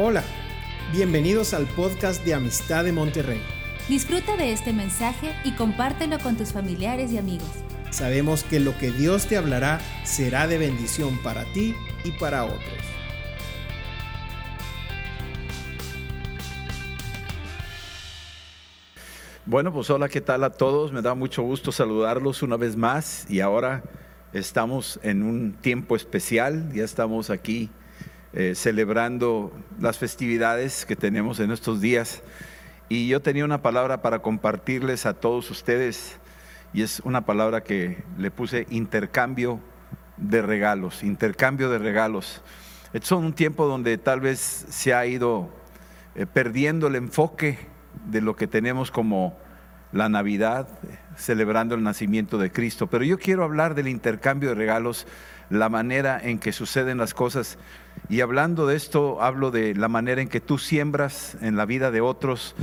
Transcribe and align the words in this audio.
Hola, 0.00 0.22
bienvenidos 0.92 1.52
al 1.54 1.66
podcast 1.66 2.24
de 2.24 2.32
Amistad 2.32 2.84
de 2.84 2.92
Monterrey. 2.92 3.42
Disfruta 3.88 4.36
de 4.36 4.52
este 4.52 4.72
mensaje 4.72 5.34
y 5.42 5.56
compártelo 5.56 6.20
con 6.20 6.36
tus 6.36 6.52
familiares 6.52 7.10
y 7.10 7.18
amigos. 7.18 7.48
Sabemos 7.90 8.44
que 8.44 8.60
lo 8.60 8.78
que 8.78 8.92
Dios 8.92 9.26
te 9.26 9.36
hablará 9.36 9.80
será 10.04 10.46
de 10.46 10.56
bendición 10.56 11.18
para 11.24 11.42
ti 11.52 11.74
y 12.04 12.12
para 12.12 12.44
otros. 12.44 12.62
Bueno, 19.46 19.72
pues 19.72 19.90
hola, 19.90 20.08
¿qué 20.08 20.20
tal 20.20 20.44
a 20.44 20.50
todos? 20.50 20.92
Me 20.92 21.02
da 21.02 21.16
mucho 21.16 21.42
gusto 21.42 21.72
saludarlos 21.72 22.44
una 22.44 22.56
vez 22.56 22.76
más 22.76 23.28
y 23.28 23.40
ahora 23.40 23.82
estamos 24.32 25.00
en 25.02 25.24
un 25.24 25.54
tiempo 25.54 25.96
especial, 25.96 26.72
ya 26.72 26.84
estamos 26.84 27.30
aquí 27.30 27.68
eh, 28.32 28.54
celebrando 28.54 29.52
las 29.80 29.98
festividades 29.98 30.84
que 30.84 30.96
tenemos 30.96 31.40
en 31.40 31.50
estos 31.50 31.80
días. 31.80 32.22
Y 32.88 33.08
yo 33.08 33.20
tenía 33.20 33.44
una 33.44 33.62
palabra 33.62 34.02
para 34.02 34.20
compartirles 34.20 35.06
a 35.06 35.14
todos 35.14 35.50
ustedes 35.50 36.18
y 36.72 36.82
es 36.82 37.00
una 37.00 37.24
palabra 37.24 37.62
que 37.62 38.02
le 38.18 38.30
puse 38.30 38.66
intercambio 38.70 39.60
de 40.16 40.42
regalos, 40.42 41.02
intercambio 41.02 41.70
de 41.70 41.78
regalos. 41.78 42.42
Es 42.92 43.10
un 43.12 43.32
tiempo 43.32 43.66
donde 43.66 43.98
tal 43.98 44.20
vez 44.20 44.38
se 44.68 44.94
ha 44.94 45.06
ido 45.06 45.50
eh, 46.14 46.26
perdiendo 46.26 46.86
el 46.88 46.96
enfoque 46.96 47.58
de 48.10 48.20
lo 48.20 48.36
que 48.36 48.46
tenemos 48.46 48.90
como 48.90 49.38
la 49.92 50.08
Navidad, 50.08 50.68
celebrando 51.16 51.74
el 51.74 51.82
nacimiento 51.82 52.38
de 52.38 52.52
Cristo. 52.52 52.88
Pero 52.88 53.04
yo 53.04 53.18
quiero 53.18 53.44
hablar 53.44 53.74
del 53.74 53.88
intercambio 53.88 54.50
de 54.50 54.54
regalos, 54.54 55.06
la 55.50 55.68
manera 55.68 56.20
en 56.22 56.38
que 56.38 56.52
suceden 56.52 56.98
las 56.98 57.14
cosas 57.14 57.58
y 58.08 58.20
hablando 58.20 58.66
de 58.66 58.76
esto, 58.76 59.22
hablo 59.22 59.50
de 59.50 59.74
la 59.74 59.88
manera 59.88 60.22
en 60.22 60.28
que 60.28 60.40
tú 60.40 60.58
siembras 60.58 61.36
en 61.40 61.56
la 61.56 61.64
vida 61.64 61.90
de 61.90 62.00
otros 62.00 62.54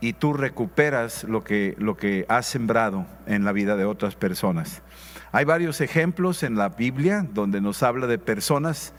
y 0.00 0.14
tú 0.14 0.32
recuperas 0.32 1.24
lo 1.24 1.44
que, 1.44 1.74
lo 1.78 1.96
que 1.96 2.26
has 2.28 2.46
sembrado 2.46 3.06
en 3.26 3.44
la 3.44 3.52
vida 3.52 3.76
de 3.76 3.84
otras 3.84 4.16
personas. 4.16 4.82
Hay 5.30 5.44
varios 5.44 5.80
ejemplos 5.80 6.42
en 6.42 6.56
la 6.56 6.70
Biblia 6.70 7.26
donde 7.32 7.60
nos 7.60 7.82
habla 7.82 8.06
de 8.06 8.18
personas 8.18 8.92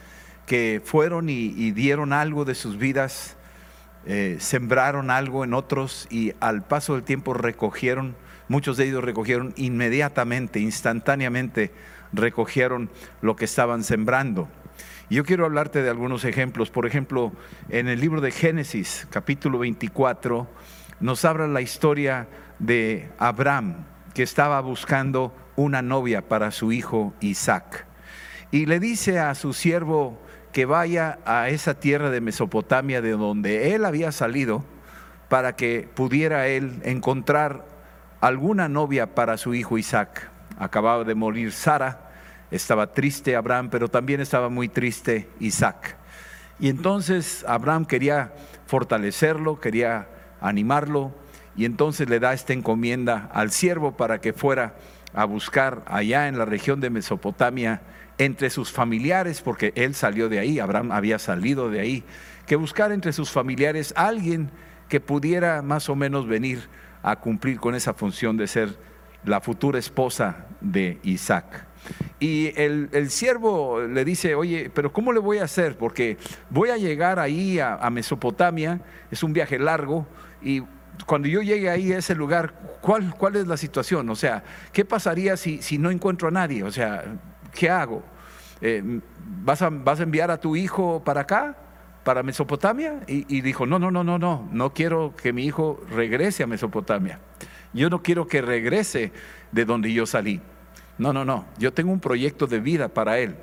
que 0.46 0.82
fueron 0.84 1.30
y, 1.30 1.72
dieron 1.72 2.14
algo 2.14 2.46
de 2.46 2.56
sus 2.56 2.78
vidas, 2.78 3.36
eh, 4.06 4.38
sembraron 4.40 5.12
algo 5.12 5.44
en 5.44 5.54
otros 5.54 6.08
y 6.10 6.34
al 6.40 6.64
paso 6.64 6.96
del 6.96 7.04
tiempo 7.04 7.34
recogieron, 7.34 8.16
muchos 8.48 8.78
de 8.78 8.88
ellos 8.88 9.04
recogieron 9.04 9.54
inmediatamente, 9.58 10.60
instantáneamente, 10.60 11.72
recogieron 12.14 12.90
lo 13.22 13.36
que 13.36 13.46
estaban 13.46 13.84
sembrando. 13.84 14.48
Yo 15.10 15.26
quiero 15.26 15.46
hablarte 15.46 15.84
de 15.84 15.90
algunos 15.90 16.24
ejemplos. 16.24 16.70
Por 16.70 16.86
ejemplo, 16.86 17.34
en 17.70 17.88
el 17.88 18.00
libro 18.00 18.22
de 18.22 18.32
Génesis, 18.32 19.06
capítulo 19.10 19.60
24, 19.60 20.48
nos 21.02 21.26
habla 21.26 21.48
la 21.48 21.62
historia 21.62 22.28
de 22.60 23.10
Abraham, 23.18 23.86
que 24.14 24.24
estaba 24.24 24.62
buscando 24.62 25.36
una 25.56 25.82
novia 25.82 26.28
para 26.28 26.52
su 26.52 26.72
hijo 26.72 27.14
Isaac. 27.20 27.86
Y 28.50 28.66
le 28.66 28.80
dice 28.80 29.20
a 29.20 29.36
su 29.36 29.54
siervo 29.54 30.20
que 30.54 30.66
vaya 30.66 31.20
a 31.26 31.50
esa 31.50 31.74
tierra 31.74 32.10
de 32.10 32.22
Mesopotamia 32.22 33.02
de 33.02 33.12
donde 33.12 33.76
él 33.76 33.84
había 33.86 34.12
salido 34.12 34.64
para 35.28 35.56
que 35.56 35.90
pudiera 35.94 36.48
él 36.48 36.80
encontrar 36.84 37.66
alguna 38.22 38.70
novia 38.70 39.16
para 39.16 39.38
su 39.38 39.54
hijo 39.54 39.78
Isaac. 39.78 40.30
Acababa 40.58 41.04
de 41.04 41.16
morir 41.16 41.52
Sara 41.52 42.03
estaba 42.54 42.94
triste 42.94 43.36
Abraham, 43.36 43.70
pero 43.70 43.88
también 43.88 44.22
estaba 44.22 44.50
muy 44.50 44.70
triste 44.70 45.28
Isaac. 45.40 45.98
Y 46.60 46.70
entonces 46.70 47.44
Abraham 47.48 47.86
quería 47.86 48.34
fortalecerlo, 48.68 49.60
quería 49.60 50.08
animarlo, 50.40 51.14
y 51.56 51.66
entonces 51.66 52.10
le 52.10 52.20
da 52.20 52.34
esta 52.34 52.54
encomienda 52.54 53.30
al 53.34 53.52
siervo 53.52 53.98
para 53.98 54.22
que 54.22 54.34
fuera 54.34 54.76
a 55.14 55.26
buscar 55.26 55.84
allá 55.88 56.28
en 56.28 56.38
la 56.38 56.46
región 56.46 56.80
de 56.80 56.90
Mesopotamia 56.90 57.82
entre 58.18 58.50
sus 58.50 58.72
familiares, 58.72 59.42
porque 59.42 59.74
él 59.76 59.96
salió 59.96 60.30
de 60.30 60.40
ahí, 60.40 60.60
Abraham 60.60 60.92
había 60.92 61.20
salido 61.20 61.70
de 61.70 61.80
ahí, 61.80 62.04
que 62.46 62.56
buscar 62.56 62.92
entre 62.92 63.14
sus 63.14 63.32
familiares 63.32 63.94
alguien 63.96 64.50
que 64.90 65.00
pudiera 65.00 65.62
más 65.62 65.90
o 65.90 65.96
menos 65.96 66.28
venir 66.28 66.68
a 67.02 67.16
cumplir 67.16 67.60
con 67.60 67.74
esa 67.74 67.94
función 67.94 68.38
de 68.38 68.48
ser 68.48 68.78
la 69.26 69.42
futura 69.42 69.80
esposa 69.80 70.46
de 70.62 71.00
Isaac. 71.04 71.73
Y 72.24 72.54
el, 72.56 73.10
siervo 73.10 73.82
le 73.82 74.06
dice, 74.06 74.34
oye, 74.34 74.72
pero 74.74 74.94
¿cómo 74.94 75.12
le 75.12 75.20
voy 75.20 75.40
a 75.40 75.44
hacer? 75.44 75.78
Porque 75.78 76.18
voy 76.50 76.70
a 76.70 76.78
llegar 76.78 77.20
ahí 77.20 77.60
a, 77.60 77.90
Mesopotamia, 77.90 78.80
es 79.12 79.24
un 79.24 79.34
viaje 79.34 79.60
largo, 79.60 80.08
y 80.42 80.64
cuando 81.06 81.28
yo 81.28 81.42
llegue 81.42 81.70
ahí 81.70 81.92
a 81.92 81.98
ese 81.98 82.16
lugar, 82.16 82.54
¿cuál, 82.80 83.14
cuál 83.14 83.36
es 83.36 83.46
la 83.46 83.58
situación? 83.58 84.10
O 84.10 84.16
sea, 84.16 84.42
¿qué 84.72 84.86
pasaría 84.86 85.36
si, 85.36 85.62
si 85.62 85.78
no 85.78 85.92
encuentro 85.92 86.30
a 86.30 86.32
nadie? 86.32 86.64
O 86.64 86.72
sea, 86.72 87.04
¿qué 87.54 87.70
hago? 87.70 88.02
Eh, 88.62 89.02
¿vas, 89.44 89.62
a, 89.62 89.70
¿Vas 89.70 90.00
a 90.00 90.04
enviar 90.04 90.32
a 90.32 90.40
tu 90.40 90.56
hijo 90.56 91.04
para 91.04 91.22
acá? 91.22 91.58
para 92.06 92.22
Mesopotamia 92.22 93.02
y, 93.08 93.26
y, 93.34 93.40
dijo, 93.40 93.66
no, 93.66 93.80
no, 93.80 93.90
no, 93.90 94.04
no, 94.04 94.20
no, 94.20 94.50
no 94.52 94.74
quiero 94.74 95.14
que 95.16 95.32
mi 95.32 95.46
hijo 95.46 95.82
regrese 95.90 96.44
a 96.44 96.48
Mesopotamia. 96.48 97.20
Yo 97.74 97.90
no 97.90 98.02
quiero 98.04 98.28
que 98.28 98.42
regrese 98.42 99.14
de 99.54 99.64
donde 99.64 99.92
yo 99.94 100.06
salí. 100.06 100.42
No, 100.98 101.12
no, 101.12 101.26
no. 101.26 101.46
Yo 101.58 101.74
tengo 101.74 101.92
un 101.92 102.00
proyecto 102.00 102.48
de 102.48 102.60
vida 102.60 102.88
para 102.88 103.20
él. 103.20 103.36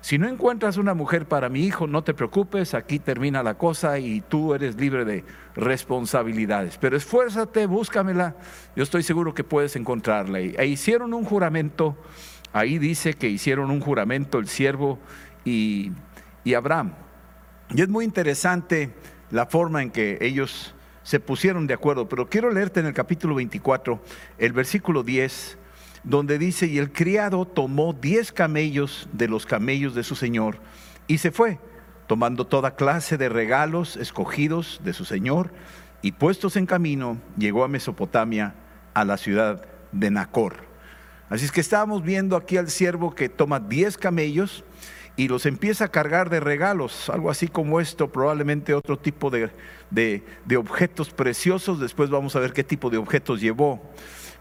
Si 0.00 0.18
no 0.18 0.28
encuentras 0.28 0.76
una 0.76 0.94
mujer 0.94 1.26
para 1.26 1.48
mi 1.48 1.64
hijo, 1.64 1.86
no 1.86 2.04
te 2.04 2.14
preocupes, 2.14 2.74
aquí 2.74 2.98
termina 2.98 3.42
la 3.42 3.54
cosa 3.54 3.98
y 3.98 4.20
tú 4.20 4.54
eres 4.54 4.76
libre 4.76 5.04
de 5.04 5.24
responsabilidades. 5.56 6.78
Pero 6.78 6.96
esfuérzate, 6.96 7.66
búscamela, 7.66 8.36
yo 8.76 8.82
estoy 8.82 9.02
seguro 9.02 9.34
que 9.34 9.42
puedes 9.42 9.74
encontrarla. 9.74 10.38
E 10.38 10.66
hicieron 10.66 11.12
un 11.12 11.24
juramento, 11.24 11.96
ahí 12.52 12.78
dice 12.78 13.14
que 13.14 13.28
hicieron 13.28 13.70
un 13.70 13.80
juramento 13.80 14.38
el 14.38 14.46
siervo 14.46 15.00
y, 15.44 15.90
y 16.44 16.54
Abraham. 16.54 16.92
Y 17.70 17.82
es 17.82 17.88
muy 17.88 18.04
interesante 18.04 18.92
la 19.30 19.46
forma 19.46 19.82
en 19.82 19.90
que 19.90 20.18
ellos 20.20 20.74
se 21.02 21.18
pusieron 21.18 21.66
de 21.66 21.74
acuerdo, 21.74 22.08
pero 22.08 22.28
quiero 22.28 22.52
leerte 22.52 22.80
en 22.80 22.86
el 22.86 22.94
capítulo 22.94 23.34
24, 23.34 24.00
el 24.38 24.52
versículo 24.52 25.02
10 25.02 25.58
donde 26.06 26.38
dice, 26.38 26.66
y 26.66 26.78
el 26.78 26.92
criado 26.92 27.44
tomó 27.44 27.92
diez 27.92 28.32
camellos 28.32 29.08
de 29.12 29.28
los 29.28 29.44
camellos 29.44 29.94
de 29.94 30.04
su 30.04 30.14
señor 30.14 30.60
y 31.08 31.18
se 31.18 31.32
fue, 31.32 31.58
tomando 32.06 32.46
toda 32.46 32.76
clase 32.76 33.18
de 33.18 33.28
regalos 33.28 33.96
escogidos 33.96 34.80
de 34.84 34.92
su 34.92 35.04
señor, 35.04 35.52
y 36.02 36.12
puestos 36.12 36.56
en 36.56 36.66
camino, 36.66 37.20
llegó 37.36 37.64
a 37.64 37.68
Mesopotamia, 37.68 38.54
a 38.94 39.04
la 39.04 39.16
ciudad 39.16 39.66
de 39.90 40.10
Nacor. 40.10 40.64
Así 41.28 41.44
es 41.44 41.50
que 41.50 41.60
estábamos 41.60 42.04
viendo 42.04 42.36
aquí 42.36 42.56
al 42.56 42.70
siervo 42.70 43.14
que 43.14 43.28
toma 43.28 43.58
diez 43.58 43.98
camellos 43.98 44.64
y 45.16 45.26
los 45.26 45.44
empieza 45.44 45.86
a 45.86 45.88
cargar 45.88 46.30
de 46.30 46.38
regalos, 46.38 47.10
algo 47.10 47.30
así 47.30 47.48
como 47.48 47.80
esto, 47.80 48.12
probablemente 48.12 48.74
otro 48.74 48.96
tipo 48.96 49.30
de, 49.30 49.50
de 49.90 50.56
objetos 50.56 51.10
preciosos, 51.10 51.80
después 51.80 52.10
vamos 52.10 52.36
a 52.36 52.40
ver 52.40 52.52
qué 52.52 52.62
tipo 52.62 52.90
de 52.90 52.98
objetos 52.98 53.40
llevó 53.40 53.82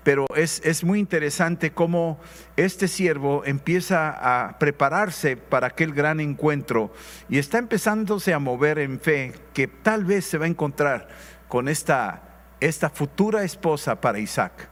pero 0.06 0.28
es, 0.36 0.84
muy 0.84 1.00
interesante 1.00 1.72
cómo 1.72 2.20
este 2.58 2.88
siervo 2.88 3.44
empieza 3.44 4.12
a 4.12 4.60
prepararse 4.60 5.36
para 5.36 5.66
aquel 5.66 5.94
gran 5.94 6.20
encuentro 6.20 6.94
y 7.28 7.40
está 7.40 7.58
empezándose 7.58 8.32
a 8.32 8.38
mover 8.38 8.78
en 8.78 9.00
fe 9.00 9.34
que 9.52 9.68
tal 9.68 10.06
vez 10.06 10.26
se 10.26 10.38
va 10.38 10.46
a 10.46 10.48
encontrar 10.48 11.08
con 11.48 11.68
esta, 11.68 12.22
esta 12.60 12.92
futura 12.92 13.44
esposa 13.44 14.00
para 14.00 14.20
Isaac. 14.20 14.70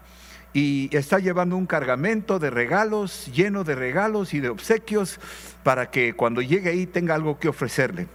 Y 0.53 0.95
está 0.95 1.17
llevando 1.17 1.57
un 1.57 1.65
cargamento 1.65 2.37
de 2.37 2.51
regalos, 2.51 3.25
lleno 3.33 3.63
de 3.63 3.73
regalos 3.73 4.35
y 4.35 4.39
de 4.39 4.49
obsequios, 4.49 5.19
para 5.63 5.89
que 5.89 6.13
cuando 6.13 6.43
llegue 6.43 6.69
ahí 6.69 6.85
tenga 6.85 7.15
algo 7.15 7.39
que 7.39 7.49
ofrecerle. 7.49 8.07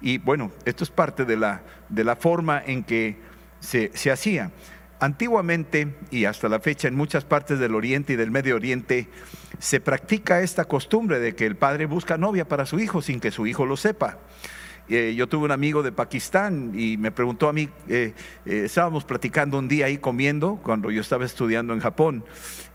Y 0.00 0.18
bueno, 0.18 0.50
esto 0.64 0.82
es 0.82 0.90
parte 0.90 1.24
de 1.24 1.36
la, 1.36 1.62
de 1.88 2.02
la 2.02 2.16
forma 2.16 2.60
en 2.66 2.82
que 2.82 3.18
se, 3.60 3.92
se 3.94 4.10
hacía. 4.10 4.50
Antiguamente 4.98 5.94
y 6.10 6.24
hasta 6.24 6.48
la 6.48 6.58
fecha 6.58 6.88
en 6.88 6.94
muchas 6.94 7.24
partes 7.24 7.58
del 7.58 7.74
Oriente 7.74 8.14
y 8.14 8.16
del 8.16 8.30
Medio 8.30 8.56
Oriente 8.56 9.08
se 9.58 9.80
practica 9.80 10.40
esta 10.40 10.64
costumbre 10.64 11.20
de 11.20 11.34
que 11.34 11.44
el 11.44 11.56
padre 11.56 11.84
busca 11.84 12.16
novia 12.16 12.48
para 12.48 12.64
su 12.64 12.80
hijo 12.80 13.02
sin 13.02 13.20
que 13.20 13.30
su 13.30 13.46
hijo 13.46 13.66
lo 13.66 13.76
sepa. 13.76 14.18
Eh, 14.88 15.14
yo 15.16 15.28
tuve 15.28 15.46
un 15.46 15.50
amigo 15.50 15.82
de 15.82 15.90
Pakistán 15.90 16.72
y 16.74 16.96
me 16.96 17.10
preguntó 17.10 17.48
a 17.48 17.52
mí, 17.52 17.68
eh, 17.88 18.14
eh, 18.46 18.62
estábamos 18.64 19.04
platicando 19.04 19.58
un 19.58 19.66
día 19.66 19.86
ahí 19.86 19.98
comiendo 19.98 20.60
cuando 20.62 20.90
yo 20.90 21.00
estaba 21.00 21.24
estudiando 21.24 21.74
en 21.74 21.80
Japón 21.80 22.24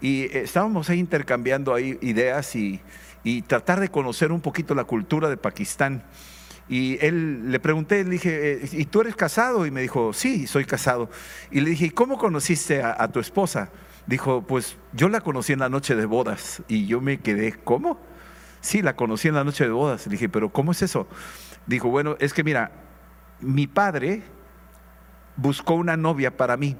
y 0.02 0.24
estábamos 0.36 0.90
ahí 0.90 1.00
intercambiando 1.00 1.74
ahí 1.74 1.98
ideas 2.02 2.56
y, 2.56 2.82
y 3.24 3.44
tratar 3.44 3.80
de 3.80 3.90
conocer 3.90 4.32
un 4.32 4.42
poquito 4.42 4.76
la 4.76 4.84
cultura 4.84 5.30
de 5.30 5.38
Pakistán. 5.38 6.04
Y 6.72 6.98
él 7.06 7.52
le 7.52 7.60
pregunté, 7.60 8.02
le 8.06 8.12
dije, 8.12 8.54
eh, 8.54 8.70
¿y 8.72 8.86
tú 8.86 9.02
eres 9.02 9.18
casado? 9.18 9.66
Y 9.66 9.72
me 9.72 9.82
dijo, 9.82 10.14
sí, 10.14 10.48
soy 10.48 10.64
casado. 10.64 11.10
Y 11.52 11.60
le 11.60 11.72
dije, 11.72 11.88
¿y 11.88 11.90
cómo 11.90 12.18
conociste 12.18 12.82
a, 12.82 13.06
tu 13.10 13.20
esposa? 13.20 13.68
Dijo, 14.08 14.42
pues 14.48 14.78
yo 14.94 15.10
la 15.10 15.20
conocí 15.20 15.52
en 15.52 15.60
la 15.60 15.68
noche 15.68 15.98
de 15.98 16.06
bodas. 16.06 16.64
Y 16.70 16.86
yo 16.86 17.02
me 17.02 17.20
quedé, 17.20 17.52
¿cómo? 17.52 18.00
Sí, 18.62 18.82
la 18.82 18.96
conocí 18.96 19.28
en 19.28 19.36
la 19.36 19.44
noche 19.44 19.66
de 19.66 19.72
bodas. 19.72 20.08
Le 20.08 20.14
dije, 20.14 20.30
pero 20.30 20.48
¿cómo 20.48 20.72
es 20.72 20.82
eso? 20.82 21.10
Dijo, 21.68 21.90
bueno, 21.90 22.16
es 22.20 22.34
que 22.34 22.42
mira, 22.42 22.72
mi 23.42 23.68
padre 23.68 24.24
buscó 25.36 25.74
una 25.74 25.98
novia 25.98 26.38
para 26.38 26.56
mí 26.56 26.78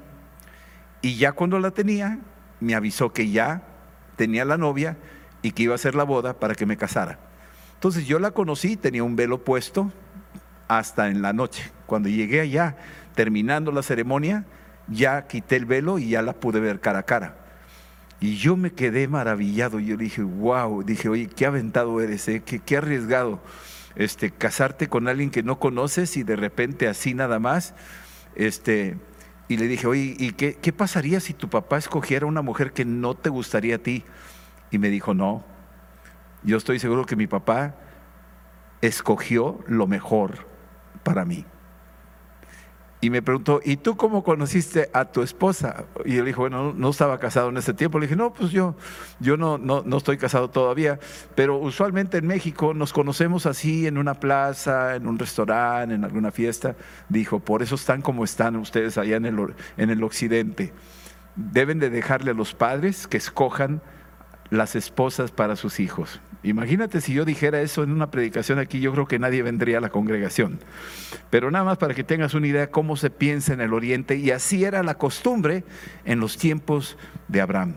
y 1.02 1.16
ya 1.16 1.32
cuando 1.32 1.58
la 1.58 1.70
tenía, 1.70 2.18
me 2.60 2.74
avisó 2.74 3.12
que 3.12 3.30
ya 3.30 3.60
tenía 4.16 4.46
la 4.46 4.56
novia 4.56 4.96
y 5.42 5.52
que 5.52 5.64
iba 5.64 5.74
a 5.74 5.76
hacer 5.76 5.94
la 5.94 6.04
boda 6.04 6.32
para 6.40 6.54
que 6.54 6.64
me 6.64 6.78
casara. 6.78 7.18
Entonces 7.82 8.06
yo 8.06 8.20
la 8.20 8.30
conocí, 8.30 8.76
tenía 8.76 9.02
un 9.02 9.16
velo 9.16 9.42
puesto 9.42 9.90
hasta 10.68 11.08
en 11.08 11.20
la 11.20 11.32
noche. 11.32 11.72
Cuando 11.86 12.08
llegué 12.08 12.40
allá, 12.40 12.76
terminando 13.16 13.72
la 13.72 13.82
ceremonia, 13.82 14.44
ya 14.86 15.26
quité 15.26 15.56
el 15.56 15.64
velo 15.64 15.98
y 15.98 16.10
ya 16.10 16.22
la 16.22 16.32
pude 16.32 16.60
ver 16.60 16.78
cara 16.78 17.00
a 17.00 17.02
cara. 17.02 17.38
Y 18.20 18.36
yo 18.36 18.56
me 18.56 18.70
quedé 18.70 19.08
maravillado. 19.08 19.80
Yo 19.80 19.96
dije, 19.96 20.22
wow, 20.22 20.84
dije, 20.84 21.08
oye, 21.08 21.26
qué 21.26 21.44
aventado 21.44 22.00
eres, 22.00 22.28
¿eh? 22.28 22.40
qué, 22.46 22.60
qué 22.60 22.76
arriesgado 22.76 23.42
este, 23.96 24.30
casarte 24.30 24.88
con 24.88 25.08
alguien 25.08 25.30
que 25.30 25.42
no 25.42 25.58
conoces 25.58 26.16
y 26.16 26.22
de 26.22 26.36
repente 26.36 26.86
así 26.86 27.14
nada 27.14 27.40
más. 27.40 27.74
Este, 28.36 28.96
y 29.48 29.56
le 29.56 29.66
dije, 29.66 29.88
oye, 29.88 30.14
¿y 30.20 30.30
qué 30.34 30.72
pasaría 30.72 31.18
si 31.18 31.34
tu 31.34 31.50
papá 31.50 31.78
escogiera 31.78 32.26
una 32.26 32.42
mujer 32.42 32.72
que 32.72 32.84
no 32.84 33.14
te 33.14 33.28
gustaría 33.28 33.74
a 33.74 33.78
ti? 33.78 34.04
Y 34.70 34.78
me 34.78 34.88
dijo, 34.88 35.14
no, 35.14 35.44
yo 36.42 36.56
estoy 36.56 36.78
seguro 36.78 37.06
que 37.06 37.16
mi 37.16 37.26
papá 37.26 37.74
escogió 38.80 39.60
lo 39.66 39.86
mejor 39.86 40.46
para 41.02 41.24
mí. 41.24 41.44
Y 43.04 43.10
me 43.10 43.20
preguntó, 43.20 43.60
¿y 43.64 43.78
tú 43.78 43.96
cómo 43.96 44.22
conociste 44.22 44.88
a 44.92 45.06
tu 45.06 45.22
esposa? 45.22 45.86
Y 46.04 46.18
él 46.18 46.24
dijo, 46.24 46.42
bueno, 46.42 46.72
no 46.72 46.90
estaba 46.90 47.18
casado 47.18 47.48
en 47.48 47.56
ese 47.56 47.74
tiempo. 47.74 47.98
Le 47.98 48.06
dije, 48.06 48.14
no, 48.14 48.32
pues 48.32 48.52
yo, 48.52 48.76
yo 49.18 49.36
no, 49.36 49.58
no, 49.58 49.82
no, 49.84 49.96
estoy 49.96 50.18
casado 50.18 50.50
todavía, 50.50 51.00
pero 51.34 51.58
usualmente 51.58 52.18
en 52.18 52.28
México 52.28 52.74
nos 52.74 52.92
conocemos 52.92 53.44
así 53.46 53.88
en 53.88 53.98
una 53.98 54.14
plaza, 54.14 54.94
en 54.94 55.08
un 55.08 55.18
restaurante, 55.18 55.96
en 55.96 56.04
alguna 56.04 56.30
fiesta. 56.30 56.76
Dijo, 57.08 57.40
por 57.40 57.64
eso 57.64 57.74
están 57.74 58.02
como 58.02 58.22
están 58.22 58.54
ustedes 58.54 58.96
allá 58.96 59.16
en 59.16 59.26
el, 59.26 59.54
en 59.76 59.90
el 59.90 60.04
occidente. 60.04 60.72
Deben 61.34 61.80
de 61.80 61.90
dejarle 61.90 62.30
a 62.30 62.34
los 62.34 62.54
padres 62.54 63.08
que 63.08 63.16
escojan 63.16 63.82
las 64.52 64.76
esposas 64.76 65.30
para 65.30 65.56
sus 65.56 65.80
hijos. 65.80 66.20
Imagínate 66.42 67.00
si 67.00 67.14
yo 67.14 67.24
dijera 67.24 67.62
eso 67.62 67.82
en 67.82 67.90
una 67.90 68.10
predicación 68.10 68.58
aquí, 68.58 68.80
yo 68.80 68.92
creo 68.92 69.08
que 69.08 69.18
nadie 69.18 69.42
vendría 69.42 69.78
a 69.78 69.80
la 69.80 69.88
congregación. 69.88 70.60
Pero 71.30 71.50
nada 71.50 71.64
más 71.64 71.78
para 71.78 71.94
que 71.94 72.04
tengas 72.04 72.34
una 72.34 72.48
idea 72.48 72.70
cómo 72.70 72.98
se 72.98 73.08
piensa 73.08 73.54
en 73.54 73.62
el 73.62 73.72
oriente, 73.72 74.16
y 74.16 74.30
así 74.30 74.64
era 74.64 74.82
la 74.82 74.98
costumbre 74.98 75.64
en 76.04 76.20
los 76.20 76.36
tiempos 76.36 76.98
de 77.28 77.40
Abraham. 77.40 77.76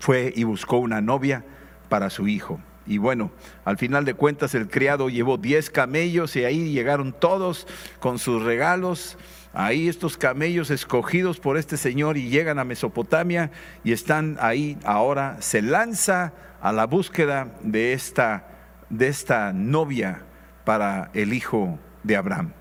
Fue 0.00 0.32
y 0.34 0.44
buscó 0.44 0.78
una 0.78 1.02
novia 1.02 1.44
para 1.90 2.08
su 2.08 2.26
hijo. 2.26 2.58
Y 2.86 2.96
bueno, 2.96 3.30
al 3.66 3.76
final 3.76 4.06
de 4.06 4.14
cuentas 4.14 4.54
el 4.54 4.68
criado 4.68 5.10
llevó 5.10 5.36
10 5.36 5.68
camellos 5.68 6.34
y 6.36 6.44
ahí 6.44 6.72
llegaron 6.72 7.12
todos 7.12 7.66
con 8.00 8.18
sus 8.18 8.42
regalos 8.42 9.18
ahí 9.52 9.88
estos 9.88 10.16
camellos 10.16 10.70
escogidos 10.70 11.38
por 11.38 11.56
este 11.56 11.76
señor 11.76 12.16
y 12.16 12.28
llegan 12.28 12.58
a 12.58 12.64
Mesopotamia 12.64 13.50
y 13.84 13.92
están 13.92 14.36
ahí 14.40 14.78
ahora, 14.84 15.36
se 15.40 15.62
lanza 15.62 16.32
a 16.60 16.72
la 16.72 16.86
búsqueda 16.86 17.52
de 17.62 17.92
esta, 17.92 18.46
de 18.88 19.08
esta 19.08 19.52
novia 19.52 20.22
para 20.64 21.10
el 21.14 21.32
hijo 21.32 21.78
de 22.02 22.16
Abraham. 22.16 22.52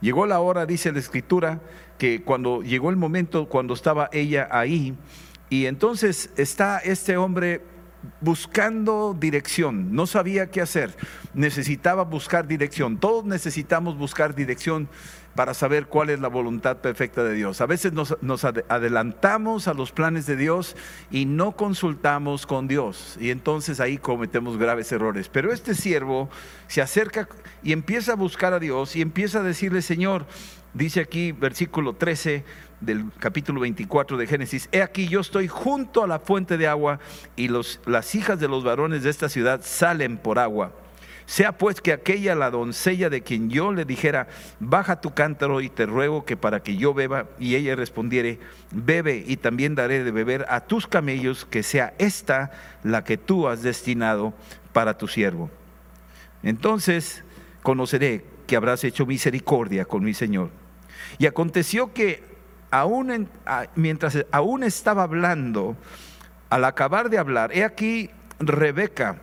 Llegó 0.00 0.26
la 0.26 0.40
hora, 0.40 0.66
dice 0.66 0.92
la 0.92 0.98
escritura, 0.98 1.60
que 1.98 2.22
cuando 2.22 2.62
llegó 2.62 2.90
el 2.90 2.96
momento, 2.96 3.48
cuando 3.48 3.74
estaba 3.74 4.08
ella 4.12 4.48
ahí, 4.50 4.96
y 5.48 5.66
entonces 5.66 6.30
está 6.36 6.78
este 6.78 7.16
hombre 7.16 7.62
buscando 8.20 9.16
dirección, 9.18 9.94
no 9.94 10.06
sabía 10.06 10.50
qué 10.50 10.60
hacer, 10.60 10.94
necesitaba 11.32 12.04
buscar 12.04 12.46
dirección, 12.46 12.98
todos 12.98 13.24
necesitamos 13.24 13.96
buscar 13.96 14.34
dirección 14.34 14.88
para 15.34 15.54
saber 15.54 15.86
cuál 15.86 16.10
es 16.10 16.20
la 16.20 16.28
voluntad 16.28 16.78
perfecta 16.78 17.24
de 17.24 17.34
Dios. 17.34 17.60
A 17.60 17.66
veces 17.66 17.92
nos, 17.92 18.44
adelantamos 18.68 19.68
a 19.68 19.74
los 19.74 19.92
planes 19.92 20.26
de 20.26 20.36
Dios 20.36 20.76
y 21.10 21.26
no 21.26 21.52
consultamos 21.52 22.46
con 22.46 22.68
Dios 22.68 23.16
y 23.20 23.30
entonces 23.30 23.80
ahí 23.80 23.98
cometemos 23.98 24.58
graves 24.58 24.92
errores. 24.92 25.28
Pero 25.28 25.52
este 25.52 25.74
siervo 25.74 26.28
se 26.68 26.82
acerca 26.82 27.28
y 27.62 27.72
empieza 27.72 28.12
a 28.12 28.16
buscar 28.16 28.52
a 28.52 28.60
Dios 28.60 28.94
y 28.96 29.02
empieza 29.02 29.40
a 29.40 29.42
decirle, 29.42 29.82
Señor, 29.82 30.26
dice 30.72 31.00
aquí 31.00 31.32
versículo 31.32 31.94
13 31.94 32.44
del 32.80 33.06
capítulo 33.18 33.60
24 33.60 34.16
de 34.16 34.26
Génesis, 34.26 34.68
he 34.70 34.82
aquí 34.82 35.08
yo 35.08 35.20
estoy 35.20 35.48
junto 35.48 36.04
a 36.04 36.06
la 36.06 36.18
fuente 36.18 36.58
de 36.58 36.68
agua 36.68 37.00
y 37.34 37.48
los, 37.48 37.80
las 37.86 38.14
hijas 38.14 38.38
de 38.38 38.48
los 38.48 38.62
varones 38.62 39.02
de 39.02 39.10
esta 39.10 39.28
ciudad 39.28 39.60
salen 39.64 40.18
por 40.18 40.38
agua. 40.38 40.72
Sea 41.26 41.52
pues 41.52 41.80
que 41.80 41.92
aquella 41.92 42.34
la 42.34 42.50
doncella 42.50 43.08
de 43.08 43.22
quien 43.22 43.48
yo 43.48 43.72
le 43.72 43.84
dijera, 43.84 44.28
baja 44.60 45.00
tu 45.00 45.14
cántaro 45.14 45.60
y 45.60 45.70
te 45.70 45.86
ruego 45.86 46.24
que 46.24 46.36
para 46.36 46.62
que 46.62 46.76
yo 46.76 46.92
beba, 46.92 47.26
y 47.38 47.54
ella 47.54 47.76
respondiere, 47.76 48.38
bebe 48.70 49.24
y 49.26 49.38
también 49.38 49.74
daré 49.74 50.04
de 50.04 50.10
beber 50.10 50.44
a 50.48 50.60
tus 50.60 50.86
camellos, 50.86 51.46
que 51.46 51.62
sea 51.62 51.94
esta 51.98 52.52
la 52.82 53.04
que 53.04 53.16
tú 53.16 53.48
has 53.48 53.62
destinado 53.62 54.34
para 54.72 54.98
tu 54.98 55.08
siervo. 55.08 55.50
Entonces 56.42 57.24
conoceré 57.62 58.24
que 58.46 58.56
habrás 58.56 58.84
hecho 58.84 59.06
misericordia 59.06 59.86
con 59.86 60.04
mi 60.04 60.12
Señor. 60.12 60.50
Y 61.16 61.26
aconteció 61.26 61.94
que 61.94 62.22
aún 62.70 63.28
mientras 63.76 64.26
aún 64.30 64.62
estaba 64.62 65.04
hablando, 65.04 65.76
al 66.50 66.64
acabar 66.64 67.08
de 67.08 67.18
hablar, 67.18 67.50
he 67.56 67.64
aquí 67.64 68.10
Rebeca, 68.38 69.16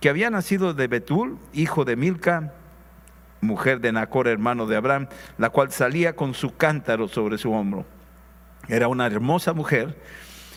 que 0.00 0.08
había 0.08 0.30
nacido 0.30 0.74
de 0.74 0.88
Betul, 0.88 1.38
hijo 1.52 1.84
de 1.84 1.96
Milca, 1.96 2.54
mujer 3.40 3.80
de 3.80 3.92
Nacor, 3.92 4.28
hermano 4.28 4.66
de 4.66 4.76
Abraham, 4.76 5.08
la 5.38 5.50
cual 5.50 5.70
salía 5.70 6.16
con 6.16 6.34
su 6.34 6.56
cántaro 6.56 7.08
sobre 7.08 7.38
su 7.38 7.52
hombro. 7.52 7.86
Era 8.68 8.88
una 8.88 9.06
hermosa 9.06 9.52
mujer, 9.52 9.96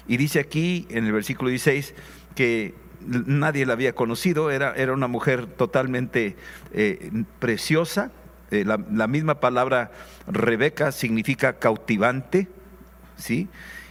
y 0.07 0.17
dice 0.17 0.39
aquí 0.39 0.87
en 0.89 1.05
el 1.05 1.11
versículo 1.11 1.49
16 1.49 1.93
que 2.35 2.75
nadie 3.05 3.65
la 3.65 3.73
había 3.73 3.93
conocido, 3.93 4.51
era, 4.51 4.73
era 4.75 4.93
una 4.93 5.07
mujer 5.07 5.45
totalmente 5.45 6.35
eh, 6.71 7.23
preciosa. 7.39 8.11
Eh, 8.51 8.63
la, 8.65 8.79
la, 8.91 9.07
misma 9.07 9.39
palabra 9.39 9.91
Rebeca 10.27 10.91
significa 10.91 11.53
cautivante, 11.53 12.47
¿sí? 13.17 13.49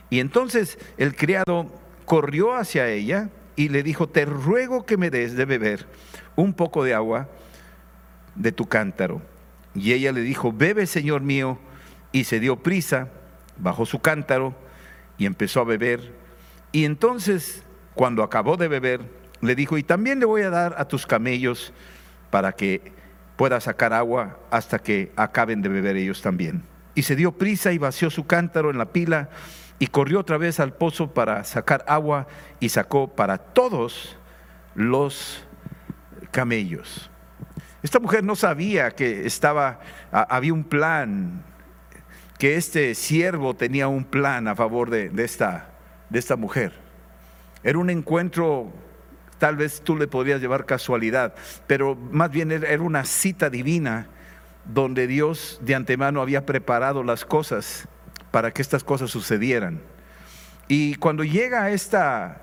Y 0.09 0.21
entonces 0.21 0.79
el 0.99 1.17
criado 1.17 1.73
corrió 2.05 2.55
hacia 2.55 2.89
ella, 2.89 3.31
y 3.57 3.69
le 3.69 3.83
dijo, 3.83 4.09
te 4.09 4.25
ruego 4.25 4.85
que 4.87 4.97
me 4.97 5.11
des 5.11 5.37
de 5.37 5.45
beber 5.45 5.87
un 6.37 6.55
poco 6.55 6.85
de 6.85 6.95
agua 6.95 7.29
de 8.35 8.53
tu 8.53 8.67
cántaro. 8.67 9.21
Y 9.75 9.93
ella 9.93 10.13
le 10.13 10.23
dijo, 10.23 10.53
bebe, 10.53 10.87
Señor 10.87 11.23
mío, 11.23 11.59
y 12.13 12.25
se 12.25 12.41
dio 12.41 12.57
prisa, 12.57 13.09
bajó 13.57 13.87
su 13.87 14.01
cántaro 14.01 14.55
y 15.19 15.27
empezó 15.27 15.61
a 15.61 15.65
beber. 15.65 16.13
Y 16.73 16.85
entonces, 16.85 17.63
cuando 17.95 18.23
acabó 18.23 18.57
de 18.57 18.69
beber, 18.69 19.01
le 19.41 19.55
dijo, 19.55 19.77
y 19.77 19.83
también 19.83 20.21
le 20.21 20.27
voy 20.27 20.43
a 20.43 20.51
dar 20.51 20.75
a 20.79 20.87
tus 20.87 21.07
camellos 21.07 21.73
para 22.31 22.53
que 22.53 22.93
pueda 23.37 23.61
sacar 23.61 23.93
agua 23.93 24.39
hasta 24.51 24.79
que 24.79 25.13
acaben 25.17 25.63
de 25.63 25.69
beber 25.69 25.97
ellos 25.97 26.23
también. 26.23 26.63
Y 26.95 27.03
se 27.03 27.17
dio 27.17 27.33
prisa 27.33 27.73
y 27.73 27.79
vació 27.79 28.11
su 28.11 28.27
cántaro 28.27 28.71
en 28.71 28.79
la 28.79 28.87
pila 28.87 29.31
y 29.83 29.89
corrió 29.89 30.21
otra 30.21 30.39
vez 30.39 30.61
al 30.61 30.75
pozo 30.75 31.13
para 31.13 31.43
sacar 31.43 31.85
agua 31.89 32.29
y 32.61 32.69
sacó 32.69 33.09
para 33.09 33.37
todos 33.37 34.17
los 34.77 35.43
camellos. 36.31 37.11
Esta 37.83 37.99
mujer 37.99 38.23
no 38.23 38.37
sabía 38.37 38.93
que 38.93 39.27
estaba, 39.27 39.81
había 40.13 40.53
un 40.53 40.63
plan, 40.63 41.43
que 42.39 42.55
este 42.55 42.95
siervo 42.95 43.55
tenía 43.55 43.89
un 43.89 44.05
plan 44.05 44.47
a 44.47 44.55
favor 44.55 44.89
de, 44.89 45.11
esta, 45.17 45.71
de 46.11 46.21
esta 46.21 46.37
mujer. 46.37 46.75
Era 47.65 47.79
un 47.79 47.91
encuentro, 47.91 48.73
tal 49.39 49.57
vez 49.57 49.81
tú 49.83 49.97
le 49.97 50.07
podrías 50.07 50.41
llevar 50.41 50.65
casualidad, 50.65 51.35
pero 51.67 51.97
más 51.97 52.31
bien 52.31 52.53
era 52.53 52.83
una 52.83 53.05
cita 53.05 53.51
divina 53.51 54.07
donde 54.65 55.09
Dios 55.09 55.59
de 55.61 55.75
antemano 55.75 56.23
había 56.23 56.47
preparado 56.47 57.03
las 57.03 57.25
cosas 57.25 57.89
para 58.33 58.51
que 58.51 58.63
estas 58.63 58.83
cosas 58.83 59.11
sucedieran. 59.11 59.81
Y 60.67 60.97
cuando 60.97 61.23
llega 61.23 61.71
esta, 61.71 62.43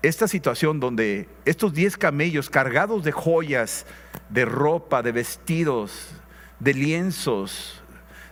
esta 0.00 0.26
situación 0.26 0.80
donde 0.80 1.28
estos 1.44 1.74
diez 1.74 1.98
camellos 1.98 2.48
cargados 2.48 3.04
de 3.04 3.12
joyas, 3.12 3.84
de 4.30 4.46
ropa, 4.46 5.02
de 5.02 5.12
vestidos, 5.12 6.14
de 6.60 6.72
lienzos, 6.72 7.82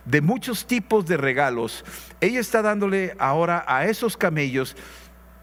de 0.05 0.21
muchos 0.21 0.65
tipos 0.65 1.05
de 1.05 1.17
regalos, 1.17 1.83
ella 2.21 2.39
está 2.39 2.61
dándole 2.61 3.13
ahora 3.19 3.63
a 3.67 3.85
esos 3.85 4.17
camellos 4.17 4.75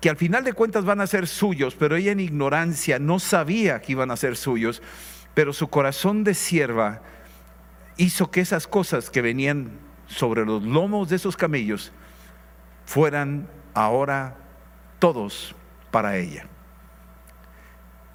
que 0.00 0.10
al 0.10 0.16
final 0.16 0.42
de 0.42 0.54
cuentas 0.54 0.84
van 0.84 1.00
a 1.00 1.06
ser 1.06 1.26
suyos, 1.26 1.74
pero 1.74 1.96
ella 1.96 2.12
en 2.12 2.20
ignorancia 2.20 2.98
no 2.98 3.18
sabía 3.18 3.80
que 3.80 3.92
iban 3.92 4.10
a 4.10 4.16
ser 4.16 4.36
suyos, 4.36 4.82
pero 5.34 5.52
su 5.52 5.68
corazón 5.68 6.24
de 6.24 6.34
sierva 6.34 7.02
hizo 7.98 8.30
que 8.30 8.40
esas 8.40 8.66
cosas 8.66 9.10
que 9.10 9.22
venían 9.22 9.85
sobre 10.06 10.44
los 10.44 10.62
lomos 10.62 11.08
de 11.08 11.16
esos 11.16 11.36
camellos 11.36 11.92
fueran 12.84 13.48
ahora 13.74 14.36
todos 14.98 15.54
para 15.90 16.16
ella. 16.16 16.46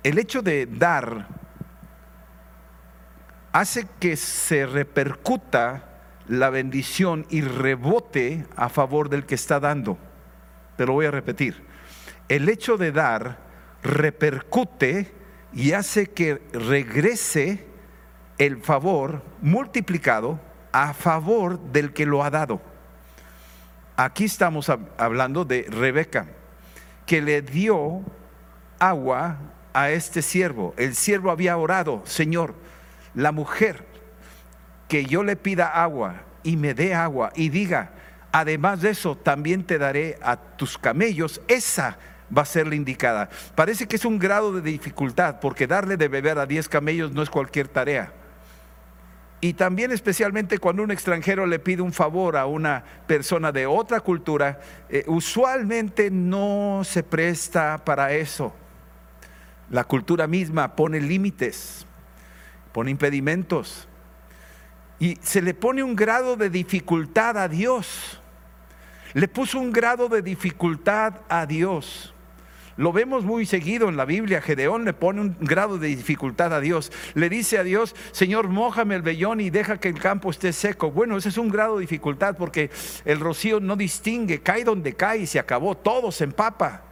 El 0.04 0.18
hecho 0.18 0.42
de 0.42 0.66
dar 0.66 1.28
hace 3.52 3.88
que 4.00 4.16
se 4.16 4.66
repercuta 4.66 5.88
la 6.28 6.50
bendición 6.50 7.26
y 7.30 7.42
rebote 7.42 8.46
a 8.56 8.70
favor 8.70 9.10
del 9.10 9.26
que 9.26 9.36
está 9.36 9.60
dando. 9.60 9.98
Te 10.78 10.86
lo 10.86 10.94
voy 10.94 11.06
a 11.06 11.12
repetir. 11.12 11.64
El 12.30 12.48
hecho 12.50 12.78
de 12.78 12.92
dar 12.92 13.38
repercute 13.84 15.14
y 15.54 15.74
hace 15.74 16.08
que 16.08 16.42
regrese 16.54 17.68
el 18.38 18.62
favor 18.62 19.24
multiplicado 19.42 20.40
a 20.72 20.94
favor 20.94 21.60
del 21.60 21.94
que 21.94 22.06
lo 22.06 22.24
ha 22.24 22.30
dado. 22.30 22.62
Aquí 23.98 24.26
estamos 24.26 24.72
hablando 24.98 25.46
de 25.46 25.68
Rebeca, 25.70 26.28
que 27.06 27.22
le 27.22 27.42
dio 27.42 28.02
agua 28.80 29.38
a 29.74 29.92
este 29.92 30.22
siervo. 30.22 30.74
El 30.78 30.96
siervo 30.96 31.32
había 31.32 31.58
orado, 31.58 32.02
Señor, 32.06 32.56
la 33.14 33.32
mujer 33.32 33.86
que 34.88 35.06
yo 35.06 35.24
le 35.24 35.36
pida 35.36 35.68
agua 35.68 36.24
y 36.44 36.58
me 36.58 36.74
dé 36.74 36.94
agua 36.96 37.32
y 37.36 37.50
diga, 37.50 37.92
además 38.32 38.82
de 38.82 38.92
eso, 38.92 39.16
también 39.16 39.64
te 39.64 39.78
daré 39.78 40.18
a 40.22 40.38
tus 40.38 40.78
camellos, 40.78 41.42
esa 41.48 41.98
va 42.36 42.42
a 42.44 42.46
ser 42.46 42.68
la 42.68 42.76
indicada. 42.76 43.30
Parece 43.56 43.88
que 43.88 43.98
es 43.98 44.06
un 44.06 44.18
grado 44.18 44.54
de 44.54 44.62
dificultad, 44.62 45.40
porque 45.40 45.68
darle 45.68 45.98
de 45.98 46.08
beber 46.08 46.40
a 46.40 46.46
10 46.46 46.70
camellos 46.70 47.12
no 47.12 47.22
es 47.22 47.30
cualquier 47.30 47.68
tarea. 47.68 48.14
Y 49.44 49.54
también 49.54 49.92
especialmente 49.92 50.60
cuando 50.60 50.84
un 50.84 50.92
extranjero 50.92 51.48
le 51.48 51.58
pide 51.58 51.82
un 51.82 51.94
favor 51.94 52.38
a 52.38 52.46
una 52.46 52.84
persona 53.08 53.52
de 53.52 53.66
otra 53.66 54.00
cultura, 54.00 54.62
eh, 54.88 55.04
usualmente 55.08 56.12
no 56.12 56.84
se 56.86 57.02
presta 57.02 57.84
para 57.84 58.14
eso. 58.14 58.54
La 59.72 59.84
cultura 59.84 60.28
misma 60.28 60.76
pone 60.76 61.02
límites, 61.02 61.88
pone 62.72 62.92
impedimentos. 62.92 63.88
Y 65.00 65.18
se 65.24 65.42
le 65.42 65.56
pone 65.56 65.82
un 65.82 65.96
grado 65.96 66.36
de 66.36 66.52
dificultad 66.52 67.36
a 67.40 67.48
Dios. 67.48 68.22
Le 69.14 69.28
puso 69.28 69.60
un 69.60 69.72
grado 69.72 70.08
de 70.08 70.22
dificultad 70.22 71.22
a 71.28 71.48
Dios. 71.48 72.14
Lo 72.78 72.94
vemos 72.94 73.24
muy 73.24 73.46
seguido 73.46 73.90
en 73.90 73.98
la 73.98 74.06
Biblia. 74.06 74.42
Gedeón 74.42 74.86
le 74.86 74.94
pone 74.94 75.22
un 75.22 75.38
grado 75.40 75.78
de 75.78 75.88
dificultad 75.88 76.54
a 76.54 76.60
Dios. 76.60 76.92
Le 77.14 77.30
dice 77.30 77.58
a 77.58 77.64
Dios, 77.64 77.96
Señor, 78.12 78.48
mójame 78.48 78.96
el 78.96 79.02
vellón 79.02 79.42
y 79.42 79.50
deja 79.50 79.80
que 79.80 79.90
el 79.90 80.00
campo 80.00 80.30
esté 80.30 80.54
seco. 80.54 80.92
Bueno, 80.92 81.18
ese 81.18 81.30
es 81.30 81.38
un 81.38 81.50
grado 81.50 81.76
de 81.76 81.82
dificultad 81.82 82.36
porque 82.38 82.70
el 83.06 83.20
rocío 83.20 83.60
no 83.60 83.76
distingue, 83.76 84.42
cae 84.42 84.64
donde 84.64 84.94
cae 84.94 85.20
y 85.20 85.28
se 85.28 85.40
acabó, 85.40 85.76
todo 85.76 86.12
se 86.12 86.24
empapa. 86.24 86.91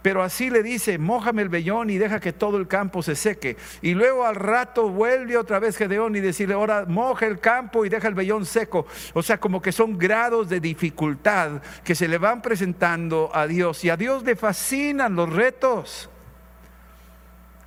Pero 0.00 0.22
así 0.22 0.48
le 0.48 0.62
dice, 0.62 0.96
mójame 0.96 1.42
el 1.42 1.48
vellón 1.48 1.90
y 1.90 1.98
deja 1.98 2.20
que 2.20 2.32
todo 2.32 2.56
el 2.56 2.68
campo 2.68 3.02
se 3.02 3.16
seque. 3.16 3.56
Y 3.82 3.94
luego 3.94 4.24
al 4.24 4.36
rato 4.36 4.88
vuelve 4.88 5.36
otra 5.36 5.58
vez 5.58 5.76
Gedeón 5.76 6.14
y 6.14 6.20
decirle, 6.20 6.54
ahora 6.54 6.84
moja 6.86 7.26
el 7.26 7.40
campo 7.40 7.84
y 7.84 7.88
deja 7.88 8.06
el 8.06 8.14
vellón 8.14 8.46
seco. 8.46 8.86
O 9.14 9.22
sea, 9.22 9.40
como 9.40 9.60
que 9.60 9.72
son 9.72 9.98
grados 9.98 10.48
de 10.48 10.60
dificultad 10.60 11.60
que 11.82 11.96
se 11.96 12.06
le 12.06 12.18
van 12.18 12.42
presentando 12.42 13.30
a 13.34 13.48
Dios. 13.48 13.84
Y 13.84 13.90
a 13.90 13.96
Dios 13.96 14.22
le 14.22 14.36
fascinan 14.36 15.16
los 15.16 15.32
retos. 15.32 16.08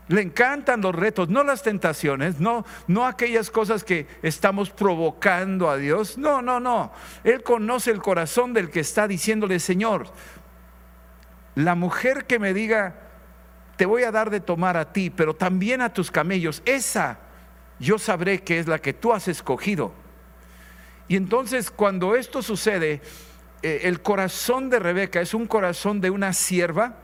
Le 0.07 0.21
encantan 0.21 0.81
los 0.81 0.93
retos, 0.93 1.29
no 1.29 1.41
las 1.41 1.63
tentaciones, 1.63 2.41
no, 2.41 2.65
no 2.87 3.05
aquellas 3.05 3.49
cosas 3.49 3.85
que 3.85 4.07
estamos 4.21 4.69
provocando 4.69 5.69
a 5.69 5.77
Dios. 5.77 6.17
No, 6.17 6.41
no, 6.41 6.59
no. 6.59 6.91
Él 7.23 7.43
conoce 7.43 7.91
el 7.91 8.01
corazón 8.01 8.53
del 8.53 8.69
que 8.69 8.81
está 8.81 9.07
diciéndole, 9.07 9.59
Señor, 9.59 10.07
la 11.55 11.75
mujer 11.75 12.25
que 12.25 12.39
me 12.39 12.53
diga, 12.53 12.95
te 13.75 13.85
voy 13.85 14.03
a 14.03 14.11
dar 14.11 14.29
de 14.29 14.39
tomar 14.39 14.77
a 14.77 14.93
ti, 14.93 15.09
pero 15.09 15.35
también 15.35 15.81
a 15.81 15.93
tus 15.93 16.11
camellos, 16.11 16.61
esa 16.65 17.19
yo 17.79 17.97
sabré 17.97 18.43
que 18.43 18.59
es 18.59 18.67
la 18.67 18.79
que 18.79 18.93
tú 18.93 19.11
has 19.11 19.27
escogido. 19.27 19.93
Y 21.07 21.15
entonces 21.15 21.71
cuando 21.71 22.15
esto 22.15 22.41
sucede, 22.41 23.01
eh, 23.63 23.81
el 23.83 24.01
corazón 24.01 24.69
de 24.69 24.79
Rebeca 24.79 25.19
es 25.19 25.33
un 25.33 25.47
corazón 25.47 25.99
de 25.99 26.09
una 26.09 26.31
sierva, 26.31 26.95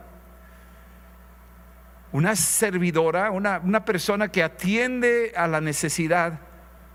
una 2.12 2.36
servidora, 2.36 3.32
una, 3.32 3.60
una 3.64 3.84
persona 3.84 4.30
que 4.30 4.44
atiende 4.44 5.34
a 5.36 5.48
la 5.48 5.62
necesidad 5.62 6.40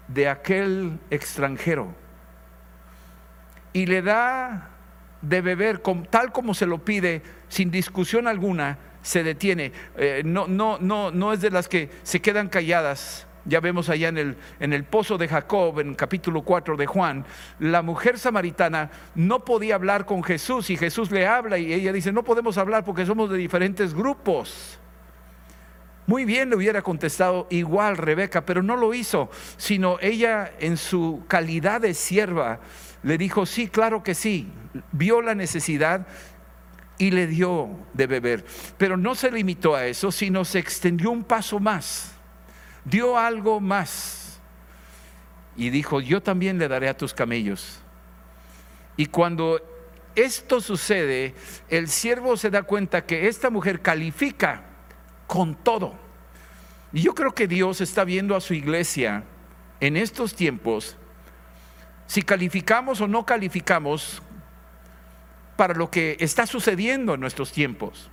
de 0.08 0.28
aquel 0.28 0.98
extranjero 1.10 1.94
y 3.72 3.86
le 3.86 4.02
da 4.02 4.68
de 5.20 5.40
beber 5.40 5.82
tal 6.10 6.32
como 6.32 6.54
se 6.54 6.66
lo 6.66 6.84
pide, 6.84 7.22
sin 7.52 7.70
discusión 7.70 8.26
alguna, 8.28 8.78
se 9.02 9.22
detiene. 9.22 9.72
Eh, 9.98 10.22
no, 10.24 10.46
no, 10.48 10.78
no, 10.80 11.10
no 11.10 11.34
es 11.34 11.42
de 11.42 11.50
las 11.50 11.68
que 11.68 11.90
se 12.02 12.22
quedan 12.22 12.48
calladas. 12.48 13.26
Ya 13.44 13.60
vemos 13.60 13.90
allá 13.90 14.08
en 14.08 14.16
el, 14.16 14.36
en 14.58 14.72
el 14.72 14.84
pozo 14.84 15.18
de 15.18 15.28
Jacob, 15.28 15.78
en 15.80 15.94
capítulo 15.94 16.40
4 16.40 16.78
de 16.78 16.86
Juan, 16.86 17.26
la 17.58 17.82
mujer 17.82 18.18
samaritana 18.18 18.90
no 19.14 19.44
podía 19.44 19.74
hablar 19.74 20.06
con 20.06 20.22
Jesús 20.22 20.70
y 20.70 20.78
Jesús 20.78 21.10
le 21.10 21.26
habla 21.26 21.58
y 21.58 21.74
ella 21.74 21.92
dice, 21.92 22.10
no 22.10 22.22
podemos 22.22 22.56
hablar 22.56 22.84
porque 22.86 23.04
somos 23.04 23.28
de 23.28 23.36
diferentes 23.36 23.92
grupos. 23.92 24.78
Muy 26.06 26.24
bien 26.24 26.48
le 26.48 26.56
hubiera 26.56 26.80
contestado 26.80 27.48
igual 27.50 27.98
Rebeca, 27.98 28.46
pero 28.46 28.62
no 28.62 28.76
lo 28.76 28.94
hizo, 28.94 29.28
sino 29.58 29.98
ella 30.00 30.52
en 30.58 30.78
su 30.78 31.22
calidad 31.28 31.82
de 31.82 31.92
sierva 31.92 32.60
le 33.02 33.18
dijo, 33.18 33.46
sí, 33.46 33.68
claro 33.68 34.02
que 34.02 34.14
sí, 34.14 34.48
vio 34.92 35.20
la 35.22 35.34
necesidad 35.34 36.06
y 37.02 37.10
le 37.10 37.26
dio 37.26 37.68
de 37.94 38.06
beber. 38.06 38.44
Pero 38.78 38.96
no 38.96 39.16
se 39.16 39.28
limitó 39.28 39.74
a 39.74 39.86
eso, 39.86 40.12
sino 40.12 40.44
se 40.44 40.60
extendió 40.60 41.10
un 41.10 41.24
paso 41.24 41.58
más, 41.58 42.12
dio 42.84 43.18
algo 43.18 43.58
más. 43.58 44.40
Y 45.56 45.70
dijo, 45.70 46.00
yo 46.00 46.22
también 46.22 46.60
le 46.60 46.68
daré 46.68 46.88
a 46.88 46.96
tus 46.96 47.12
camellos. 47.12 47.80
Y 48.96 49.06
cuando 49.06 49.60
esto 50.14 50.60
sucede, 50.60 51.34
el 51.68 51.88
siervo 51.88 52.36
se 52.36 52.50
da 52.50 52.62
cuenta 52.62 53.04
que 53.04 53.26
esta 53.26 53.50
mujer 53.50 53.82
califica 53.82 54.62
con 55.26 55.56
todo. 55.56 55.96
Y 56.92 57.00
yo 57.00 57.16
creo 57.16 57.34
que 57.34 57.48
Dios 57.48 57.80
está 57.80 58.04
viendo 58.04 58.36
a 58.36 58.40
su 58.40 58.54
iglesia 58.54 59.24
en 59.80 59.96
estos 59.96 60.36
tiempos 60.36 60.96
si 62.06 62.22
calificamos 62.22 63.00
o 63.00 63.08
no 63.08 63.26
calificamos 63.26 64.22
para 65.62 65.74
lo 65.74 65.88
que 65.88 66.16
está 66.18 66.44
sucediendo 66.44 67.14
en 67.14 67.20
nuestros 67.20 67.52
tiempos. 67.52 68.10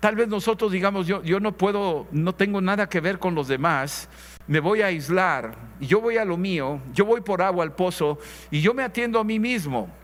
Tal 0.00 0.16
vez 0.16 0.26
nosotros 0.26 0.72
digamos, 0.72 1.06
yo, 1.06 1.22
yo 1.22 1.38
no 1.38 1.52
puedo, 1.52 2.06
no 2.12 2.34
tengo 2.34 2.62
nada 2.62 2.88
que 2.88 2.98
ver 2.98 3.18
con 3.18 3.34
los 3.34 3.46
demás, 3.46 4.08
me 4.46 4.58
voy 4.58 4.80
a 4.80 4.86
aislar, 4.86 5.54
yo 5.80 6.00
voy 6.00 6.16
a 6.16 6.24
lo 6.24 6.38
mío, 6.38 6.80
yo 6.94 7.04
voy 7.04 7.20
por 7.20 7.42
agua 7.42 7.62
al 7.62 7.74
pozo 7.74 8.18
y 8.50 8.62
yo 8.62 8.72
me 8.72 8.82
atiendo 8.82 9.20
a 9.20 9.24
mí 9.24 9.38
mismo. 9.38 9.94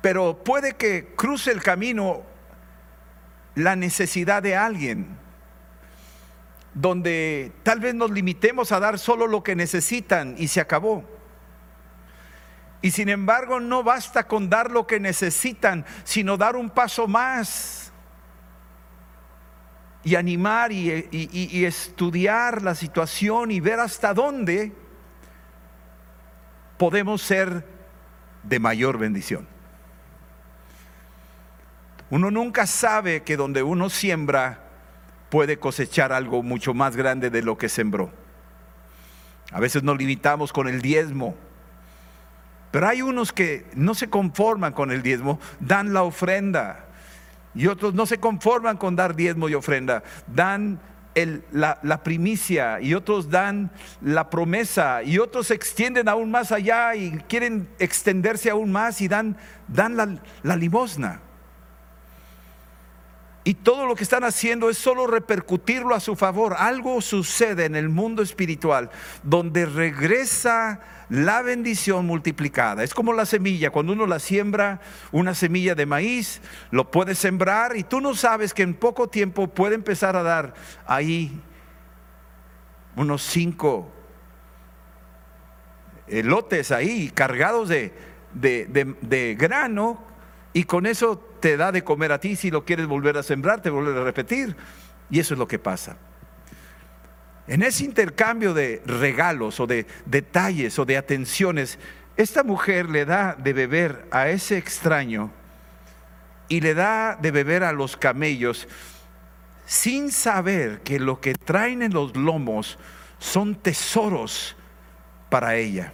Pero 0.00 0.42
puede 0.42 0.72
que 0.72 1.14
cruce 1.14 1.52
el 1.52 1.62
camino 1.62 2.22
la 3.54 3.76
necesidad 3.76 4.42
de 4.42 4.56
alguien 4.56 5.16
donde 6.74 7.52
tal 7.62 7.78
vez 7.78 7.94
nos 7.94 8.10
limitemos 8.10 8.72
a 8.72 8.80
dar 8.80 8.98
solo 8.98 9.28
lo 9.28 9.44
que 9.44 9.54
necesitan 9.54 10.34
y 10.38 10.48
se 10.48 10.60
acabó. 10.60 11.21
Y 12.82 12.90
sin 12.90 13.08
embargo 13.08 13.60
no 13.60 13.84
basta 13.84 14.26
con 14.26 14.50
dar 14.50 14.72
lo 14.72 14.86
que 14.86 14.98
necesitan, 14.98 15.86
sino 16.02 16.36
dar 16.36 16.56
un 16.56 16.68
paso 16.68 17.06
más 17.06 17.92
y 20.04 20.16
animar 20.16 20.72
y, 20.72 21.64
estudiar 21.64 22.62
la 22.62 22.74
situación 22.74 23.52
y 23.52 23.60
ver 23.60 23.78
hasta 23.78 24.12
dónde 24.12 24.72
podemos 26.76 27.22
ser 27.22 27.64
de 28.42 28.58
mayor 28.58 28.98
bendición. 28.98 29.46
Uno 32.10 32.32
nunca 32.32 32.66
sabe 32.66 33.22
que 33.22 33.36
donde 33.36 33.62
uno 33.62 33.88
siembra, 33.88 34.58
puede 35.30 35.58
cosechar 35.58 36.12
algo 36.12 36.42
mucho 36.42 36.74
más 36.74 36.96
grande 36.96 37.30
de 37.30 37.42
lo 37.42 37.56
que 37.56 37.68
sembró. 37.68 38.10
A 39.52 39.60
veces 39.60 39.82
nos 39.82 39.96
limitamos 39.96 40.52
con 40.52 40.68
el 40.68 40.82
diezmo, 40.82 41.36
pero 42.72 42.88
hay 42.88 43.02
unos 43.02 43.32
que 43.32 43.66
no 43.74 43.94
se 43.94 44.08
conforman 44.08 44.72
con 44.72 44.90
el 44.90 45.02
diezmo, 45.02 45.38
dan 45.60 45.92
la 45.92 46.02
ofrenda. 46.02 46.86
Y 47.54 47.66
otros 47.66 47.92
no 47.92 48.06
se 48.06 48.18
conforman 48.18 48.78
con 48.78 48.96
dar 48.96 49.14
diezmo 49.14 49.48
y 49.50 49.54
ofrenda, 49.54 50.02
dan 50.26 50.80
la, 51.52 52.02
primicia 52.02 52.80
y 52.80 52.94
otros 52.94 53.28
dan 53.28 53.70
la 54.00 54.30
promesa 54.30 55.02
y 55.02 55.18
otros 55.18 55.50
extienden 55.50 56.08
aún 56.08 56.30
más 56.30 56.50
allá 56.50 56.94
y 56.94 57.10
quieren 57.28 57.68
extenderse 57.78 58.48
aún 58.48 58.72
más 58.72 59.02
y 59.02 59.08
dan, 59.08 59.36
dan 59.68 59.94
la, 59.98 60.16
la 60.42 60.56
limosna. 60.56 61.20
Y 63.44 63.54
todo 63.54 63.86
lo 63.86 63.96
que 63.96 64.04
están 64.04 64.24
haciendo 64.24 64.70
es 64.70 64.78
solo 64.78 65.06
repercutirlo 65.06 65.94
a 65.94 66.00
su 66.00 66.14
favor. 66.14 66.54
Algo 66.56 67.00
sucede 67.02 67.64
en 67.64 67.74
el 67.74 67.88
mundo 67.88 68.22
espiritual 68.22 68.88
donde 69.24 69.66
regresa 69.66 70.80
la 71.12 71.42
bendición 71.42 72.06
multiplicada. 72.06 72.82
Es 72.82 72.94
como 72.94 73.12
la 73.12 73.26
semilla, 73.26 73.68
cuando 73.68 73.92
uno 73.92 74.06
la 74.06 74.18
siembra, 74.18 74.80
una 75.10 75.34
semilla 75.34 75.74
de 75.74 75.84
maíz, 75.84 76.40
lo 76.70 76.90
puede 76.90 77.14
sembrar 77.14 77.76
y 77.76 77.82
tú 77.82 78.00
no 78.00 78.14
sabes 78.14 78.54
que 78.54 78.62
en 78.62 78.72
poco 78.72 79.08
tiempo 79.10 79.46
puede 79.48 79.74
empezar 79.74 80.16
a 80.16 80.22
dar 80.22 80.54
ahí 80.86 81.38
unos 82.96 83.22
cinco 83.22 83.92
lotes 86.08 86.72
ahí 86.72 87.10
cargados 87.10 87.68
de, 87.68 87.92
de, 88.32 89.36
grano 89.38 90.02
y 90.54 90.64
con 90.64 90.86
eso 90.86 91.18
te 91.40 91.58
da 91.58 91.72
de 91.72 91.84
comer 91.84 92.12
a 92.12 92.20
ti 92.20 92.36
si 92.36 92.50
lo 92.50 92.64
quieres 92.64 92.86
volver 92.86 93.18
a 93.18 93.22
sembrar, 93.22 93.60
te 93.60 93.68
vuelve 93.68 94.00
a 94.00 94.02
repetir. 94.02 94.56
Y 95.10 95.20
eso 95.20 95.34
es 95.34 95.38
lo 95.38 95.46
que 95.46 95.58
pasa. 95.58 95.98
En 97.46 97.62
ese 97.62 97.84
intercambio 97.84 98.54
de 98.54 98.82
regalos 98.86 99.58
o 99.60 99.66
de 99.66 99.86
detalles 100.06 100.78
o 100.78 100.84
de 100.84 100.96
atenciones, 100.96 101.78
esta 102.16 102.44
mujer 102.44 102.88
le 102.88 103.04
da 103.04 103.34
de 103.34 103.52
beber 103.52 104.06
a 104.10 104.28
ese 104.28 104.58
extraño 104.58 105.30
y 106.48 106.60
le 106.60 106.74
da 106.74 107.16
de 107.16 107.30
beber 107.30 107.64
a 107.64 107.72
los 107.72 107.96
camellos 107.96 108.68
sin 109.66 110.12
saber 110.12 110.82
que 110.82 111.00
lo 111.00 111.20
que 111.20 111.34
traen 111.34 111.82
en 111.82 111.92
los 111.92 112.14
lomos 112.16 112.78
son 113.18 113.54
tesoros 113.54 114.56
para 115.30 115.56
ella. 115.56 115.92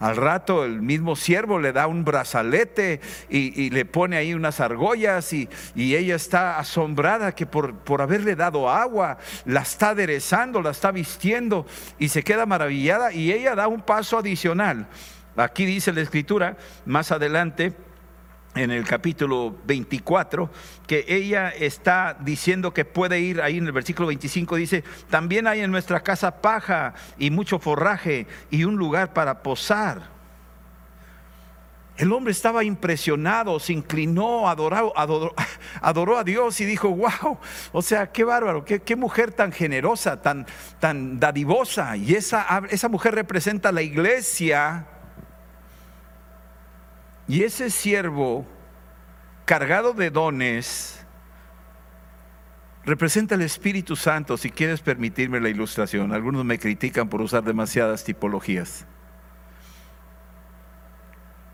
Al 0.00 0.16
rato 0.16 0.64
el 0.64 0.82
mismo 0.82 1.14
siervo 1.14 1.60
le 1.60 1.72
da 1.72 1.86
un 1.86 2.04
brazalete 2.04 3.00
y, 3.30 3.70
le 3.70 3.84
pone 3.84 4.16
ahí 4.16 4.34
unas 4.34 4.60
argollas 4.60 5.32
y, 5.32 5.48
ella 5.76 6.16
está 6.16 6.58
asombrada 6.58 7.32
que 7.32 7.46
por, 7.46 7.74
por, 7.76 8.02
haberle 8.02 8.34
dado 8.34 8.68
agua, 8.68 9.18
la 9.44 9.60
está 9.60 9.90
aderezando, 9.90 10.60
la 10.60 10.70
está 10.70 10.90
vistiendo 10.90 11.66
y 11.98 12.08
se 12.08 12.22
queda 12.22 12.44
maravillada 12.44 13.12
y 13.12 13.32
ella 13.32 13.54
da 13.54 13.68
un 13.68 13.82
paso 13.82 14.18
adicional. 14.18 14.88
Aquí 15.36 15.64
dice 15.64 15.92
la 15.92 16.00
escritura, 16.00 16.56
más 16.86 17.10
adelante, 17.12 17.72
en 18.54 18.70
el 18.70 18.84
capítulo 18.84 19.56
24, 19.66 20.50
que 20.86 21.04
ella 21.08 21.48
está 21.50 22.16
diciendo 22.20 22.72
que 22.72 22.84
puede 22.84 23.20
ir, 23.20 23.42
ahí 23.42 23.58
en 23.58 23.66
el 23.66 23.72
versículo 23.72 24.08
25 24.08 24.56
dice, 24.56 24.84
también 25.10 25.46
hay 25.46 25.60
en 25.60 25.70
nuestra 25.70 26.00
casa 26.00 26.40
paja 26.40 26.94
y 27.18 27.30
mucho 27.30 27.58
forraje 27.58 28.26
y 28.50 28.64
un 28.64 28.76
lugar 28.76 29.12
para 29.12 29.42
posar. 29.42 30.14
El 31.96 32.12
hombre 32.12 32.32
estaba 32.32 32.64
impresionado, 32.64 33.60
se 33.60 33.72
inclinó, 33.72 34.48
adoró, 34.48 34.92
a 36.18 36.24
Dios 36.24 36.60
y 36.60 36.64
dijo, 36.64 36.90
wow, 36.90 37.38
o 37.72 37.82
sea, 37.82 38.10
qué 38.10 38.24
bárbaro, 38.24 38.64
qué, 38.64 38.96
mujer 38.96 39.32
tan 39.32 39.52
generosa, 39.52 40.20
tan, 40.20 40.44
tan 40.80 41.20
dadivosa. 41.20 41.96
Y 41.96 42.14
esa, 42.14 42.62
esa 42.70 42.88
mujer 42.88 43.14
representa 43.14 43.70
la 43.70 43.82
iglesia 43.82 44.86
y 47.26 47.44
ese 47.44 47.70
siervo 47.70 48.46
cargado 49.44 49.92
de 49.92 50.10
dones 50.10 51.04
representa 52.84 53.34
el 53.34 53.42
Espíritu 53.42 53.96
Santo, 53.96 54.36
si 54.36 54.50
quieres 54.50 54.80
permitirme 54.80 55.40
la 55.40 55.48
ilustración. 55.48 56.12
Algunos 56.12 56.44
me 56.44 56.58
critican 56.58 57.08
por 57.08 57.22
usar 57.22 57.42
demasiadas 57.42 58.04
tipologías. 58.04 58.86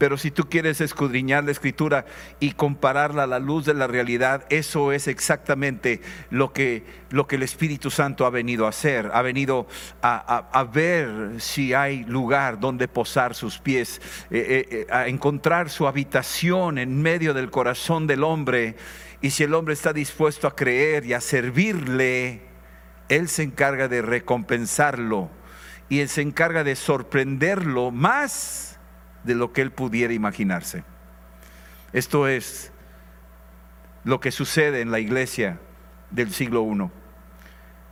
Pero 0.01 0.17
si 0.17 0.31
tú 0.31 0.49
quieres 0.49 0.81
escudriñar 0.81 1.45
la 1.45 1.51
escritura 1.51 2.07
y 2.41 2.53
compararla 2.53 3.25
a 3.25 3.27
la 3.27 3.39
luz 3.39 3.67
de 3.67 3.75
la 3.75 3.87
realidad, 3.87 4.47
eso 4.49 4.93
es 4.93 5.07
exactamente 5.07 6.01
lo 6.31 6.55
que, 6.55 6.87
lo 7.11 7.27
que 7.27 7.37
el 7.37 7.43
Espíritu 7.43 7.91
Santo 7.91 8.25
ha 8.25 8.31
venido 8.31 8.65
a 8.65 8.71
hacer. 8.71 9.11
Ha 9.13 9.21
venido 9.21 9.67
a, 10.01 10.67
ver 10.73 11.35
si 11.37 11.75
hay 11.75 12.05
lugar 12.05 12.61
donde 12.61 12.89
posar 12.89 13.35
sus 13.35 13.59
pies, 13.59 14.01
eh, 14.31 14.39
eh, 14.39 14.69
eh, 14.71 14.87
a 14.91 15.07
encontrar 15.07 15.69
su 15.69 15.87
habitación 15.87 16.79
en 16.79 17.03
medio 17.03 17.35
del 17.35 17.51
corazón 17.51 18.07
del 18.07 18.25
hombre. 18.25 18.77
Y 19.21 19.29
si 19.29 19.43
el 19.43 19.53
hombre 19.53 19.75
está 19.75 19.93
dispuesto 19.93 20.47
a 20.47 20.57
creer 20.57 21.05
y 21.05 21.13
a 21.13 21.21
servirle, 21.21 22.41
Él 23.11 23.29
se 23.29 23.43
encarga 23.43 23.87
de 23.87 24.01
recompensarlo 24.01 25.29
y 25.91 26.01
Él 26.01 26.09
se 26.09 26.23
encarga 26.23 26.65
de 26.65 26.75
sorprenderlo 26.75 27.91
más 27.91 28.71
de 29.25 29.35
lo 29.35 29.53
que 29.53 29.63
él 29.63 29.71
pudiera 29.71 30.13
imaginarse. 30.13 30.85
Esto 31.93 32.29
es 32.29 32.73
lo 34.05 34.21
que 34.21 34.31
sucede 34.31 34.81
en 34.81 34.91
la 34.91 35.01
iglesia 35.01 35.59
del 36.11 36.33
siglo 36.33 36.65
I. 36.65 36.91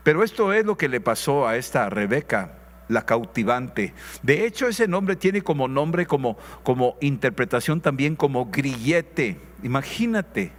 Pero 0.02 0.24
esto 0.24 0.52
es 0.52 0.64
lo 0.64 0.76
que 0.76 0.88
le 0.88 1.00
pasó 1.00 1.46
a 1.46 1.56
esta 1.56 1.90
Rebeca, 1.90 2.54
la 2.88 3.04
cautivante. 3.04 3.92
De 4.22 4.46
hecho, 4.46 4.68
ese 4.68 4.88
nombre 4.88 5.16
tiene 5.16 5.42
como 5.42 5.68
nombre, 5.68 6.06
como, 6.06 6.38
como 6.62 6.96
interpretación 7.00 7.80
también 7.80 8.16
como 8.16 8.46
grillete. 8.46 9.40
Imagínate, 9.62 10.52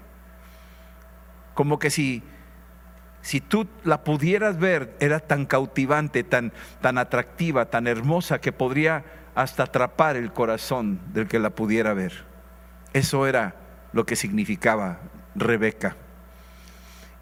como 1.55 1.79
que 1.79 1.89
si, 1.89 2.21
si 3.21 3.41
tú 3.41 3.67
la 3.83 4.03
pudieras 4.03 4.59
ver, 4.59 4.95
era 4.99 5.19
tan 5.19 5.45
cautivante, 5.45 6.23
tan, 6.23 6.53
tan 6.81 6.97
atractiva, 6.97 7.65
tan 7.65 7.87
hermosa, 7.87 8.39
que 8.39 8.51
podría 8.51 9.03
hasta 9.39 9.63
atrapar 9.63 10.17
el 10.17 10.33
corazón 10.33 10.99
del 11.13 11.29
que 11.29 11.39
la 11.39 11.51
pudiera 11.51 11.93
ver. 11.93 12.25
Eso 12.91 13.25
era 13.25 13.55
lo 13.93 14.05
que 14.05 14.17
significaba 14.17 14.99
Rebeca. 15.33 15.95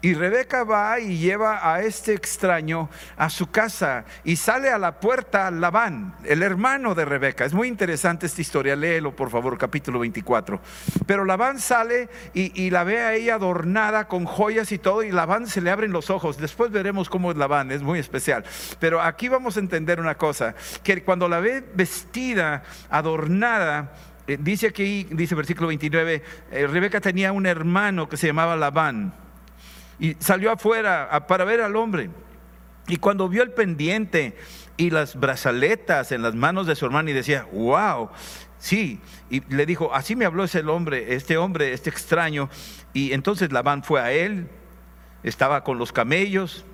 Y 0.00 0.14
Rebeca 0.14 0.62
va 0.62 1.00
y 1.00 1.18
lleva 1.18 1.74
a 1.74 1.82
este 1.82 2.14
extraño 2.14 2.88
a 3.16 3.28
su 3.28 3.50
casa 3.50 4.04
y 4.22 4.36
sale 4.36 4.70
a 4.70 4.78
la 4.78 5.00
puerta 5.00 5.50
Labán, 5.50 6.14
el 6.24 6.44
hermano 6.44 6.94
de 6.94 7.04
Rebeca. 7.04 7.44
Es 7.44 7.52
muy 7.52 7.66
interesante 7.66 8.26
esta 8.26 8.40
historia, 8.40 8.76
léelo 8.76 9.16
por 9.16 9.28
favor, 9.28 9.58
capítulo 9.58 9.98
24. 9.98 10.60
Pero 11.04 11.24
Labán 11.24 11.58
sale 11.58 12.08
y, 12.32 12.70
la 12.70 12.84
ve 12.84 13.00
a 13.00 13.14
ella 13.14 13.34
adornada 13.34 14.06
con 14.06 14.24
joyas 14.24 14.70
y 14.70 14.78
todo 14.78 15.02
y 15.02 15.10
Labán 15.10 15.48
se 15.48 15.60
le 15.60 15.72
abren 15.72 15.90
los 15.90 16.10
ojos. 16.10 16.38
Después 16.38 16.70
veremos 16.70 17.08
cómo 17.08 17.32
es 17.32 17.36
Labán, 17.36 17.72
es 17.72 17.82
muy 17.82 17.98
especial. 17.98 18.44
Pero 18.78 19.02
aquí 19.02 19.28
vamos 19.28 19.56
a 19.56 19.60
entender 19.60 19.98
una 19.98 20.14
cosa, 20.14 20.54
que 20.84 21.02
cuando 21.02 21.28
la 21.28 21.40
ve 21.40 21.64
vestida, 21.74 22.62
adornada, 22.88 23.94
eh, 24.28 24.38
dice 24.40 24.68
aquí, 24.68 25.08
dice 25.10 25.34
versículo 25.34 25.66
29, 25.66 26.22
eh, 26.52 26.66
Rebeca 26.68 27.00
tenía 27.00 27.32
un 27.32 27.46
hermano 27.46 28.08
que 28.08 28.16
se 28.16 28.28
llamaba 28.28 28.54
Labán 28.54 29.26
y 29.98 30.14
salió 30.18 30.50
afuera 30.52 31.26
para 31.26 31.44
ver 31.44 31.60
al 31.60 31.76
hombre. 31.76 32.10
Y 32.86 32.96
cuando 32.96 33.28
vio 33.28 33.42
el 33.42 33.52
pendiente 33.52 34.36
y 34.76 34.90
las 34.90 35.18
brazaletas 35.18 36.12
en 36.12 36.22
las 36.22 36.34
manos 36.34 36.66
de 36.66 36.74
su 36.74 36.86
hermano 36.86 37.10
y 37.10 37.12
decía, 37.12 37.46
wow, 37.52 38.08
sí, 38.58 39.00
y 39.28 39.40
le 39.52 39.66
dijo, 39.66 39.94
así 39.94 40.16
me 40.16 40.24
habló 40.24 40.44
ese 40.44 40.60
hombre, 40.60 41.14
este 41.14 41.36
hombre, 41.36 41.72
este 41.72 41.90
extraño. 41.90 42.48
Y 42.92 43.12
entonces 43.12 43.52
Labán 43.52 43.82
fue 43.82 44.00
a 44.00 44.12
él, 44.12 44.48
estaba 45.22 45.64
con 45.64 45.78
los 45.78 45.92
camellos. 45.92 46.64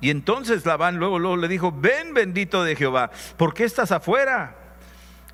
Y 0.00 0.10
entonces 0.10 0.66
Labán 0.66 0.96
luego, 0.96 1.18
luego 1.18 1.36
le 1.36 1.48
dijo, 1.48 1.72
ven 1.72 2.14
bendito 2.14 2.64
de 2.64 2.76
Jehová, 2.76 3.10
¿por 3.36 3.54
qué 3.54 3.64
estás 3.64 3.92
afuera? 3.92 4.56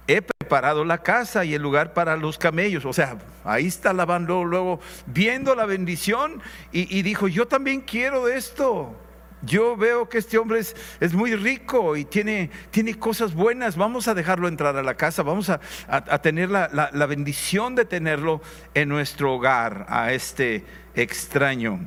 he 0.07 0.36
preparado 0.47 0.85
la 0.85 0.99
casa 0.99 1.45
y 1.45 1.55
el 1.55 1.63
lugar 1.63 1.93
para 1.93 2.17
los 2.17 2.39
camellos. 2.39 2.85
O 2.85 2.93
sea, 2.93 3.19
ahí 3.43 3.67
está 3.67 3.93
Labán 3.93 4.27
luego, 4.27 4.79
viendo 5.07 5.57
la 5.57 5.67
bendición 5.67 6.41
y, 6.71 7.03
dijo, 7.03 7.27
yo 7.27 7.49
también 7.49 7.81
quiero 7.81 8.29
esto. 8.29 8.95
Yo 9.43 9.77
veo 9.77 10.09
que 10.09 10.19
este 10.19 10.39
hombre 10.39 10.61
es, 10.61 11.15
muy 11.15 11.35
rico 11.35 11.97
y 11.97 12.05
tiene, 12.05 12.51
tiene, 12.71 12.97
cosas 12.97 13.35
buenas. 13.35 13.77
Vamos 13.77 14.07
a 14.07 14.15
dejarlo 14.15 14.47
entrar 14.47 14.77
a 14.77 14.85
la 14.85 14.95
casa. 14.95 15.25
Vamos 15.25 15.51
a, 15.51 15.59
tener 16.23 16.49
la, 16.49 16.71
la, 16.73 17.07
bendición 17.07 17.75
de 17.75 17.85
tenerlo 17.85 18.41
en 18.75 18.89
nuestro 18.89 19.35
hogar, 19.35 19.87
a 19.89 20.13
este 20.13 20.65
extraño. 20.95 21.81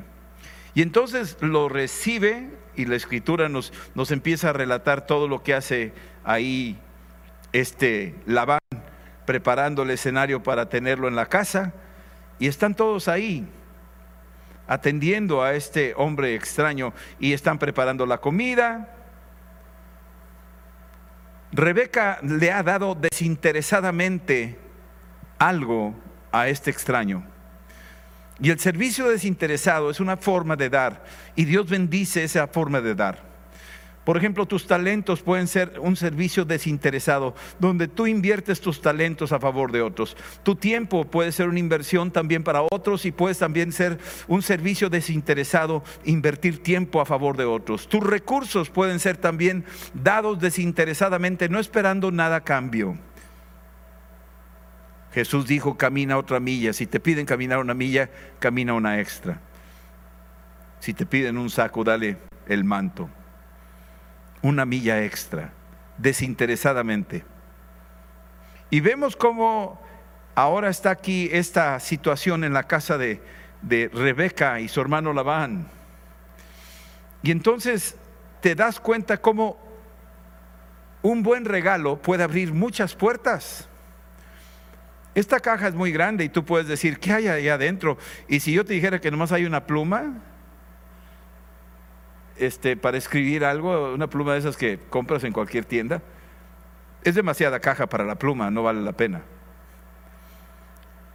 Y 0.74 0.82
entonces 0.82 1.38
lo 1.40 1.70
recibe 1.70 2.50
y 2.76 2.84
la 2.84 2.96
escritura 2.96 3.48
nos, 3.48 3.72
nos 3.94 4.10
empieza 4.10 4.50
a 4.50 4.52
relatar 4.52 5.06
todo 5.06 5.28
lo 5.28 5.42
que 5.42 5.54
hace 5.54 5.92
ahí 6.24 6.78
este 7.52 8.14
Labán 8.26 8.60
preparando 9.26 9.82
el 9.82 9.90
escenario 9.90 10.42
para 10.42 10.68
tenerlo 10.68 11.08
en 11.08 11.16
la 11.16 11.26
casa 11.26 11.72
y 12.38 12.46
están 12.46 12.74
todos 12.74 13.08
ahí 13.08 13.46
atendiendo 14.66 15.42
a 15.42 15.54
este 15.54 15.94
hombre 15.96 16.34
extraño 16.34 16.92
y 17.18 17.32
están 17.32 17.58
preparando 17.58 18.06
la 18.06 18.18
comida. 18.18 18.88
Rebeca 21.50 22.20
le 22.22 22.52
ha 22.52 22.62
dado 22.62 22.94
desinteresadamente 22.94 24.56
algo 25.40 25.94
a 26.30 26.48
este 26.48 26.70
extraño. 26.70 27.24
Y 28.38 28.50
el 28.50 28.60
servicio 28.60 29.08
desinteresado 29.08 29.90
es 29.90 29.98
una 29.98 30.16
forma 30.16 30.54
de 30.56 30.70
dar 30.70 31.04
y 31.34 31.44
Dios 31.44 31.68
bendice 31.68 32.22
esa 32.22 32.46
forma 32.46 32.80
de 32.80 32.94
dar. 32.94 33.29
Por 34.04 34.16
ejemplo, 34.16 34.46
tus 34.46 34.66
talentos 34.66 35.20
pueden 35.20 35.46
ser 35.46 35.78
un 35.78 35.94
servicio 35.94 36.46
desinteresado, 36.46 37.34
donde 37.58 37.86
tú 37.86 38.06
inviertes 38.06 38.60
tus 38.60 38.80
talentos 38.80 39.30
a 39.32 39.38
favor 39.38 39.72
de 39.72 39.82
otros. 39.82 40.16
Tu 40.42 40.56
tiempo 40.56 41.04
puede 41.04 41.32
ser 41.32 41.48
una 41.48 41.58
inversión 41.58 42.10
también 42.10 42.42
para 42.42 42.62
otros 42.62 43.04
y 43.04 43.12
puedes 43.12 43.38
también 43.38 43.72
ser 43.72 43.98
un 44.26 44.40
servicio 44.40 44.88
desinteresado, 44.88 45.84
invertir 46.04 46.62
tiempo 46.62 47.00
a 47.00 47.06
favor 47.06 47.36
de 47.36 47.44
otros. 47.44 47.88
Tus 47.88 48.02
recursos 48.02 48.70
pueden 48.70 49.00
ser 49.00 49.18
también 49.18 49.64
dados 49.92 50.40
desinteresadamente, 50.40 51.50
no 51.50 51.60
esperando 51.60 52.10
nada 52.10 52.36
a 52.36 52.44
cambio. 52.44 52.96
Jesús 55.12 55.46
dijo, 55.46 55.76
camina 55.76 56.16
otra 56.16 56.40
milla. 56.40 56.72
Si 56.72 56.86
te 56.86 57.00
piden 57.00 57.26
caminar 57.26 57.58
una 57.58 57.74
milla, 57.74 58.08
camina 58.38 58.72
una 58.74 58.98
extra. 59.00 59.40
Si 60.78 60.94
te 60.94 61.04
piden 61.04 61.36
un 61.36 61.50
saco, 61.50 61.84
dale 61.84 62.16
el 62.46 62.64
manto. 62.64 63.10
Una 64.42 64.64
milla 64.64 65.02
extra, 65.04 65.52
desinteresadamente. 65.98 67.24
Y 68.70 68.80
vemos 68.80 69.16
cómo 69.16 69.80
ahora 70.34 70.70
está 70.70 70.90
aquí 70.90 71.28
esta 71.32 71.78
situación 71.80 72.44
en 72.44 72.52
la 72.52 72.64
casa 72.64 72.96
de, 72.98 73.20
de 73.62 73.90
Rebeca 73.92 74.60
y 74.60 74.68
su 74.68 74.80
hermano 74.80 75.12
Labán. 75.12 75.68
Y 77.22 77.30
entonces 77.30 77.96
te 78.40 78.54
das 78.54 78.80
cuenta 78.80 79.20
cómo 79.20 79.58
un 81.02 81.22
buen 81.22 81.44
regalo 81.44 82.00
puede 82.00 82.22
abrir 82.22 82.52
muchas 82.52 82.94
puertas. 82.94 83.68
Esta 85.14 85.40
caja 85.40 85.68
es 85.68 85.74
muy 85.74 85.90
grande 85.90 86.24
y 86.24 86.28
tú 86.28 86.44
puedes 86.44 86.68
decir, 86.68 86.98
¿qué 86.98 87.12
hay 87.12 87.28
ahí 87.28 87.48
adentro? 87.48 87.98
Y 88.28 88.40
si 88.40 88.52
yo 88.52 88.64
te 88.64 88.74
dijera 88.74 89.00
que 89.00 89.10
nomás 89.10 89.32
hay 89.32 89.44
una 89.44 89.66
pluma, 89.66 90.22
este, 92.40 92.76
para 92.76 92.96
escribir 92.96 93.44
algo, 93.44 93.92
una 93.92 94.08
pluma 94.08 94.32
de 94.32 94.40
esas 94.40 94.56
que 94.56 94.78
compras 94.88 95.24
en 95.24 95.32
cualquier 95.32 95.64
tienda, 95.64 96.02
es 97.04 97.14
demasiada 97.14 97.60
caja 97.60 97.86
para 97.86 98.04
la 98.04 98.16
pluma, 98.16 98.50
no 98.50 98.62
vale 98.62 98.80
la 98.80 98.92
pena. 98.92 99.22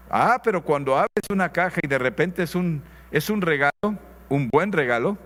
Ah, 0.10 0.40
pero 0.44 0.64
cuando 0.64 0.96
abres 0.96 1.26
una 1.30 1.52
caja 1.52 1.82
y 1.84 1.88
de 1.88 1.98
repente 1.98 2.44
es 2.44 2.56
un, 2.56 2.84
es 3.12 3.30
un 3.30 3.42
regalo, 3.42 3.98
un 4.30 4.50
buen 4.50 4.72
regalo, 4.72 5.18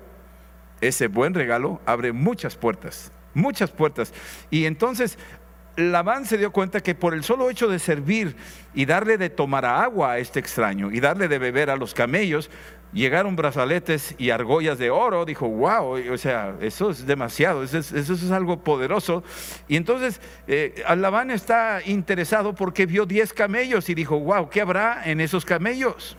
ese 0.81 1.07
buen 1.07 1.33
regalo 1.33 1.81
abre 1.85 2.13
muchas 2.13 2.55
puertas, 2.55 3.12
muchas 3.33 3.69
puertas. 3.69 4.13
Y 4.49 4.65
entonces 4.65 5.17
Labán 5.75 6.25
se 6.25 6.38
dio 6.38 6.51
cuenta 6.51 6.81
que 6.81 6.95
por 6.95 7.13
el 7.13 7.23
solo 7.23 7.49
hecho 7.49 7.67
de 7.67 7.79
servir 7.79 8.35
y 8.73 8.85
darle 8.85 9.17
de 9.17 9.29
tomar 9.29 9.65
agua 9.65 10.13
a 10.13 10.17
este 10.19 10.39
extraño 10.39 10.91
y 10.91 10.99
darle 10.99 11.27
de 11.27 11.39
beber 11.39 11.69
a 11.69 11.75
los 11.75 11.93
camellos, 11.93 12.49
llegaron 12.93 13.36
brazaletes 13.36 14.15
y 14.17 14.30
argollas 14.30 14.78
de 14.78 14.89
oro. 14.89 15.25
Dijo, 15.25 15.47
wow, 15.47 15.97
o 16.12 16.17
sea, 16.17 16.56
eso 16.62 16.89
es 16.89 17.06
demasiado, 17.06 17.63
eso 17.63 17.78
es, 17.78 18.32
algo 18.32 18.63
poderoso. 18.63 19.23
Y 19.67 19.75
entonces 19.75 20.21
eh, 20.47 20.84
está 21.34 21.82
interesado 21.86 22.54
porque 22.56 22.86
vio 22.86 23.06
10 23.06 23.34
camellos 23.34 23.89
y 23.89 23.95
dijo, 23.95 24.19
wow, 24.19 24.49
¿qué 24.49 24.62
habrá 24.62 25.02
en 25.06 25.21
esos 25.21 25.45
camellos? 25.45 26.17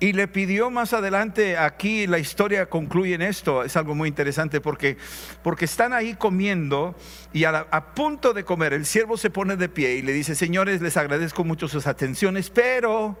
Y 0.00 0.12
le 0.12 0.28
pidió 0.28 0.70
más 0.70 0.92
adelante, 0.92 1.56
aquí 1.56 2.06
la 2.06 2.18
historia 2.18 2.66
concluye 2.66 3.14
en 3.14 3.22
esto, 3.22 3.62
es 3.62 3.76
algo 3.76 3.94
muy 3.94 4.08
interesante 4.08 4.60
porque, 4.60 4.98
porque 5.42 5.64
están 5.64 5.94
ahí 5.94 6.14
comiendo 6.14 6.94
y 7.32 7.44
a, 7.44 7.66
a, 7.70 7.94
punto 7.94 8.34
de 8.34 8.44
comer, 8.44 8.74
el 8.74 8.84
siervo 8.84 9.16
se 9.16 9.30
pone 9.30 9.56
de 9.56 9.68
pie 9.68 9.94
y 9.94 10.02
le 10.02 10.12
dice, 10.12 10.34
señores, 10.34 10.82
les 10.82 10.96
agradezco 10.98 11.44
mucho 11.44 11.68
sus 11.68 11.86
atenciones, 11.86 12.50
pero 12.50 13.16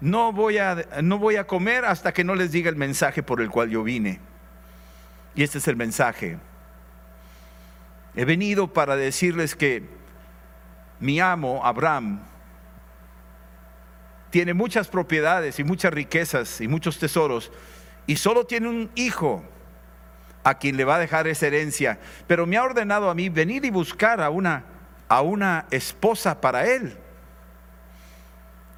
no 0.00 0.32
voy 0.32 0.58
a, 0.58 0.86
no 1.02 1.18
voy 1.18 1.36
a 1.36 1.46
comer 1.46 1.84
hasta 1.84 2.12
que 2.12 2.24
no 2.24 2.34
les 2.34 2.52
diga 2.52 2.68
el 2.68 2.76
mensaje 2.76 3.22
por 3.22 3.40
el 3.40 3.50
cual 3.50 3.70
yo 3.70 3.82
vine. 3.82 4.20
Y 5.34 5.42
este 5.42 5.58
es 5.58 5.68
el 5.68 5.76
mensaje. 5.76 6.38
He 8.14 8.24
venido 8.24 8.72
para 8.72 8.96
decirles 8.96 9.54
que 9.54 9.84
mi 10.98 11.20
amo, 11.20 11.64
Abraham, 11.64 12.20
tiene 14.30 14.54
muchas 14.54 14.88
propiedades 14.88 15.58
y 15.58 15.64
muchas 15.64 15.92
riquezas 15.92 16.60
y 16.60 16.68
muchos 16.68 16.98
tesoros 16.98 17.50
y 18.06 18.16
solo 18.16 18.46
tiene 18.46 18.68
un 18.68 18.90
hijo 18.94 19.44
a 20.42 20.58
quien 20.58 20.76
le 20.76 20.84
va 20.84 20.96
a 20.96 20.98
dejar 20.98 21.26
esa 21.26 21.46
herencia, 21.46 21.98
pero 22.26 22.46
me 22.46 22.56
ha 22.56 22.62
ordenado 22.62 23.10
a 23.10 23.14
mí 23.14 23.28
venir 23.28 23.64
y 23.64 23.70
buscar 23.70 24.20
a 24.20 24.30
una 24.30 24.64
a 25.10 25.22
una 25.22 25.66
esposa 25.72 26.40
para 26.40 26.66
él. 26.66 26.96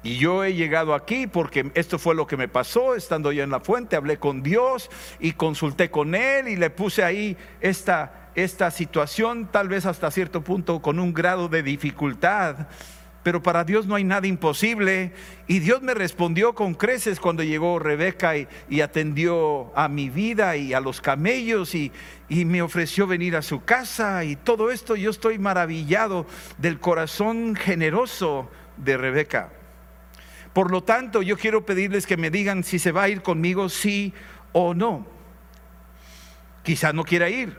Y 0.03 0.17
yo 0.17 0.43
he 0.43 0.53
llegado 0.53 0.93
aquí 0.93 1.27
porque 1.27 1.71
esto 1.75 1.97
fue 1.97 2.13
lo 2.13 2.27
que 2.27 2.37
me 2.37 2.49
pasó, 2.49 2.95
estando 2.95 3.31
yo 3.31 3.43
en 3.43 3.49
la 3.49 3.61
fuente, 3.61 3.95
hablé 3.95 4.17
con 4.17 4.43
Dios 4.43 4.89
y 5.19 5.31
consulté 5.31 5.89
con 5.89 6.13
Él 6.13 6.49
y 6.49 6.57
le 6.57 6.69
puse 6.69 7.03
ahí 7.03 7.37
esta, 7.61 8.29
esta 8.35 8.69
situación, 8.69 9.47
tal 9.49 9.69
vez 9.69 9.85
hasta 9.85 10.11
cierto 10.11 10.43
punto 10.43 10.81
con 10.81 10.99
un 10.99 11.13
grado 11.13 11.47
de 11.47 11.63
dificultad 11.63 12.67
pero 13.23 13.41
para 13.41 13.63
Dios 13.63 13.87
no 13.87 13.95
hay 13.95 14.03
nada 14.03 14.27
imposible. 14.27 15.13
Y 15.47 15.59
Dios 15.59 15.81
me 15.81 15.93
respondió 15.93 16.53
con 16.53 16.75
creces 16.75 17.19
cuando 17.19 17.41
llegó 17.41 17.79
Rebeca 17.79 18.33
y, 18.37 18.81
atendió 18.81 19.71
a 19.77 19.87
mi 19.87 20.09
vida 20.09 20.57
y 20.57 20.73
a 20.73 20.81
los 20.81 20.99
camellos 20.99 21.73
y, 21.73 21.91
y, 22.27 22.43
me 22.43 22.61
ofreció 22.61 23.07
venir 23.07 23.37
a 23.37 23.41
su 23.41 23.63
casa 23.63 24.25
y 24.25 24.35
todo 24.35 24.71
esto. 24.71 24.95
Yo 24.95 25.09
estoy 25.09 25.39
maravillado 25.39 26.27
del 26.57 26.79
corazón 26.79 27.55
generoso 27.55 28.51
de 28.77 28.97
Rebeca. 28.97 29.62
Por 30.53 30.71
lo 30.71 30.83
tanto, 30.83 31.21
yo 31.21 31.37
quiero 31.37 31.65
pedirles 31.65 32.05
que 32.05 32.17
me 32.17 32.29
digan 32.29 32.63
si 32.63 32.79
se 32.79 32.91
va 32.91 33.03
a 33.03 33.09
ir 33.09 33.21
conmigo, 33.21 33.69
sí 33.69 34.13
o 34.51 34.73
no. 34.73 35.05
Quizá 36.63 36.93
no 36.93 37.03
quiera 37.03 37.29
ir, 37.29 37.57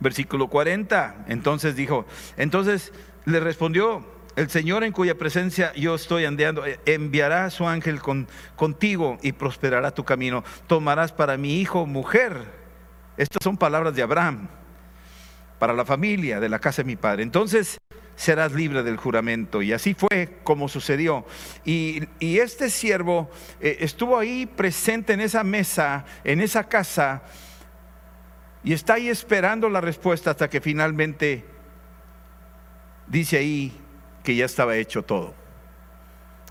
Versículo 0.00 0.48
40. 0.48 1.24
Entonces 1.28 1.74
dijo, 1.74 2.06
entonces 2.36 2.92
le 3.24 3.40
respondió, 3.40 4.04
el 4.36 4.50
Señor 4.50 4.84
en 4.84 4.92
cuya 4.92 5.16
presencia 5.16 5.72
yo 5.74 5.94
estoy 5.94 6.26
andeando, 6.26 6.66
eh, 6.66 6.78
enviará 6.84 7.46
a 7.46 7.50
su 7.50 7.66
ángel 7.66 8.00
con, 8.00 8.28
contigo 8.54 9.18
y 9.22 9.32
prosperará 9.32 9.92
tu 9.92 10.04
camino. 10.04 10.44
Tomarás 10.66 11.12
para 11.12 11.38
mi 11.38 11.58
hijo 11.60 11.86
mujer. 11.86 12.44
Estas 13.16 13.42
son 13.42 13.56
palabras 13.56 13.94
de 13.94 14.02
Abraham, 14.02 14.48
para 15.58 15.72
la 15.72 15.86
familia 15.86 16.38
de 16.38 16.50
la 16.50 16.58
casa 16.58 16.82
de 16.82 16.86
mi 16.86 16.96
padre. 16.96 17.22
Entonces 17.22 17.78
serás 18.16 18.52
libre 18.52 18.82
del 18.82 18.96
juramento. 18.96 19.62
Y 19.62 19.72
así 19.72 19.94
fue 19.94 20.38
como 20.42 20.68
sucedió. 20.68 21.24
Y, 21.64 22.08
este 22.20 22.70
siervo 22.70 23.30
eh, 23.60 23.78
estuvo 23.80 24.18
ahí 24.18 24.46
presente 24.46 25.12
en 25.12 25.20
esa 25.20 25.44
mesa, 25.44 26.04
en 26.24 26.40
esa 26.40 26.64
casa 26.64 27.22
y 28.66 28.72
está 28.72 28.94
ahí 28.94 29.08
esperando 29.08 29.68
la 29.68 29.80
respuesta 29.80 30.32
hasta 30.32 30.50
que 30.50 30.60
finalmente 30.60 31.44
dice 33.06 33.38
ahí 33.38 33.72
que 34.24 34.34
ya 34.34 34.44
estaba 34.44 34.76
hecho 34.76 35.04
todo. 35.04 35.34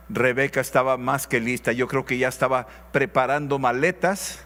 Rebeca 0.08 0.62
estaba 0.62 0.96
más 0.96 1.28
que 1.28 1.42
lista. 1.42 1.74
Yo 1.74 1.90
creo 1.90 2.06
que 2.06 2.18
ya 2.18 2.30
estaba 2.30 2.68
preparando 2.94 3.60
maletas. 3.60 4.46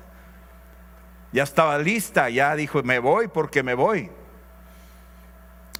Ya 1.31 1.43
estaba 1.43 1.77
lista. 1.77 2.31
Ya 2.31 2.55
dijo, 2.55 2.81
me 2.81 2.97
voy 2.97 3.27
porque 3.27 3.61
me 3.61 3.75
voy. 3.75 4.09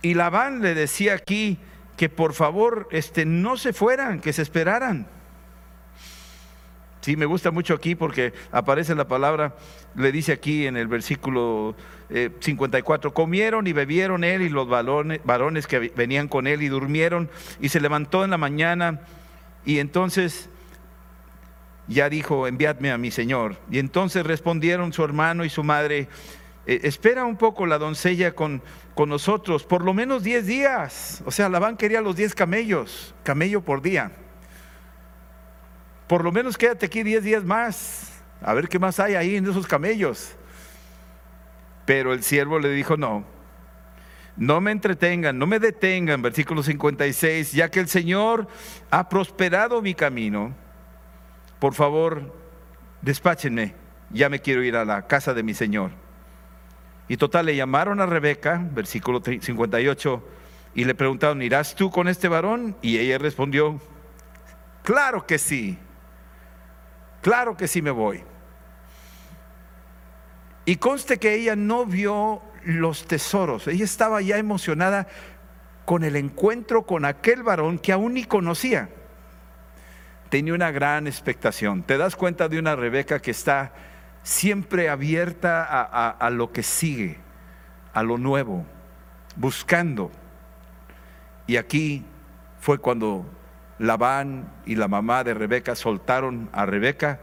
Y 0.02 0.14
Labán 0.14 0.62
le 0.62 0.74
decía 0.76 1.14
aquí 1.14 1.60
que 1.98 2.10
por 2.10 2.34
favor 2.34 2.88
este, 2.92 3.26
no 3.26 3.58
se 3.58 3.74
fueran, 3.74 4.22
que 4.22 4.32
se 4.32 4.42
esperaran. 4.42 5.08
Sí, 7.02 7.16
me 7.16 7.26
gusta 7.26 7.52
mucho 7.52 7.74
aquí 7.74 7.96
porque 7.96 8.34
aparece 8.52 8.94
la 8.94 9.08
palabra, 9.08 9.56
le 9.96 10.12
dice 10.12 10.34
aquí 10.34 10.68
en 10.68 10.76
el 10.76 10.88
versículo 10.88 11.76
54, 12.10 13.10
eh, 13.10 13.14
comieron 13.14 13.68
y 13.68 13.74
bebieron 13.74 14.24
él 14.24 14.42
y 14.42 14.50
los 14.50 14.68
varones, 14.68 15.68
que 15.68 15.92
venían 15.96 16.28
con 16.28 16.46
él 16.46 16.62
y 16.62 16.68
durmieron 16.68 17.30
y 17.62 17.70
se 17.70 17.80
levantó 17.80 18.26
en 18.26 18.32
la 18.32 18.38
mañana 18.38 19.02
y 19.66 19.80
entonces 19.80 20.50
ya 21.88 22.10
dijo, 22.10 22.48
enviadme 22.48 22.92
a 22.92 22.98
mi 22.98 23.12
señor. 23.12 23.58
Y 23.72 23.80
entonces 23.80 24.26
respondieron 24.26 24.94
su 24.94 25.04
hermano 25.04 25.46
y 25.46 25.50
su 25.50 25.64
madre, 25.64 26.08
eh, 26.68 26.82
espera 26.84 27.26
un 27.26 27.38
poco 27.38 27.66
la 27.66 27.78
doncella 27.78 28.36
con, 28.36 28.62
con 29.00 29.08
nosotros, 29.08 29.64
por 29.64 29.82
lo 29.82 29.94
menos 29.94 30.24
10 30.24 30.46
días. 30.46 31.24
O 31.26 31.32
sea, 31.32 31.48
Labán 31.48 31.78
quería 31.78 32.02
los 32.02 32.18
10 32.18 32.36
camellos, 32.36 33.16
camello 33.24 33.62
por 33.62 33.82
día 33.82 34.12
por 36.10 36.24
lo 36.24 36.32
menos 36.32 36.58
quédate 36.58 36.88
aquí 36.88 37.04
10 37.04 37.24
días 37.24 37.44
más, 37.44 38.24
a 38.42 38.56
ver 38.56 38.68
qué 38.68 38.80
más 38.80 39.00
hay 39.00 39.14
ahí 39.14 39.36
en 39.36 39.48
esos 39.48 39.68
camellos. 39.68 40.36
Pero 41.86 42.14
el 42.14 42.24
siervo 42.24 42.58
le 42.58 42.72
dijo, 42.72 42.98
no, 42.98 43.24
no 44.36 44.60
me 44.60 44.72
entretengan, 44.72 45.38
no 45.38 45.46
me 45.46 45.60
detengan, 45.60 46.24
versículo 46.24 46.64
56, 46.64 47.52
ya 47.52 47.70
que 47.70 47.80
el 47.80 47.88
Señor 47.88 48.48
ha 48.90 49.08
prosperado 49.08 49.84
mi 49.84 49.94
camino, 49.94 50.56
por 51.60 51.76
favor, 51.76 52.36
despáchenme, 53.04 53.76
ya 54.10 54.30
me 54.30 54.40
quiero 54.40 54.64
ir 54.64 54.78
a 54.78 54.86
la 54.86 55.06
casa 55.06 55.36
de 55.36 55.44
mi 55.44 55.54
Señor. 55.54 55.92
Y 57.10 57.18
total, 57.18 57.48
le 57.48 57.56
llamaron 57.56 58.00
a 58.00 58.06
Rebeca, 58.06 58.66
versículo 58.72 59.22
58, 59.22 60.24
y 60.76 60.86
le 60.86 60.96
preguntaron, 60.96 61.42
¿irás 61.42 61.76
tú 61.76 61.90
con 61.90 62.08
este 62.08 62.28
varón? 62.28 62.78
Y 62.82 63.00
ella 63.00 63.18
respondió, 63.18 63.82
claro 64.84 65.26
que 65.26 65.38
sí. 65.40 65.78
Claro 67.22 67.58
que 67.58 67.68
sí 67.68 67.82
me 67.82 67.92
voy. 67.92 68.24
Y 70.66 70.76
conste 70.76 71.18
que 71.18 71.34
ella 71.34 71.56
no 71.56 71.86
vio 71.86 72.42
los 72.64 73.06
tesoros, 73.08 73.68
ella 73.68 73.86
estaba 73.86 74.22
ya 74.22 74.38
emocionada 74.38 75.08
con 75.86 76.04
el 76.04 76.16
encuentro 76.16 76.84
con 76.84 77.06
aquel 77.06 77.42
varón 77.42 77.80
que 77.80 77.92
aún 77.92 78.14
ni 78.14 78.26
conocía. 78.26 78.90
Tenía 80.30 80.54
una 80.54 80.70
gran 80.70 81.08
expectación. 81.08 81.82
Te 81.82 81.98
das 81.98 82.16
cuenta 82.16 82.48
de 82.48 82.60
una 82.60 82.76
Rebeca 82.76 83.20
que 83.20 83.32
está 83.32 83.74
siempre 84.24 84.90
abierta 84.90 85.64
a, 85.64 86.10
a 86.10 86.30
lo 86.30 86.52
que 86.52 86.64
sigue, 86.64 87.18
a 87.94 88.04
lo 88.04 88.18
nuevo, 88.18 88.66
buscando. 89.36 90.12
Y 91.48 91.58
aquí 91.58 92.06
fue 92.60 92.78
cuando 92.78 93.26
Labán 93.80 94.52
y 94.66 94.76
la 94.76 94.88
mamá 94.88 95.24
de 95.24 95.34
Rebeca 95.34 95.76
soltaron 95.76 96.50
a 96.52 96.66
Rebeca 96.66 97.20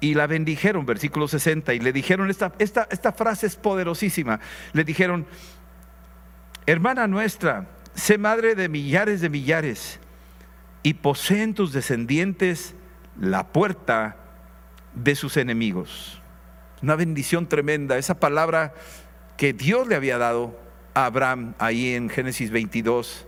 y 0.00 0.14
la 0.14 0.26
bendijeron, 0.26 0.86
versículo 0.86 1.28
60, 1.28 1.74
y 1.74 1.80
le 1.80 1.92
dijeron, 1.92 2.30
esta, 2.30 2.52
esta, 2.58 2.88
esta 2.90 3.12
frase 3.12 3.46
es 3.46 3.56
poderosísima, 3.56 4.40
le 4.72 4.84
dijeron, 4.84 5.26
hermana 6.66 7.06
nuestra, 7.06 7.68
sé 7.94 8.16
madre 8.16 8.54
de 8.54 8.68
millares 8.68 9.20
de 9.20 9.28
millares, 9.28 10.00
y 10.82 10.94
poseen 10.94 11.54
tus 11.54 11.72
descendientes 11.72 12.74
la 13.18 13.48
puerta 13.48 14.16
de 14.94 15.14
sus 15.14 15.36
enemigos. 15.36 16.20
Una 16.82 16.96
bendición 16.96 17.48
tremenda, 17.48 17.98
esa 17.98 18.18
palabra 18.18 18.74
que 19.36 19.52
Dios 19.52 19.86
le 19.86 19.94
había 19.94 20.18
dado 20.18 20.58
a 20.94 21.06
Abraham 21.06 21.54
ahí 21.58 21.94
en 21.94 22.08
Génesis 22.08 22.50
22, 22.50 23.26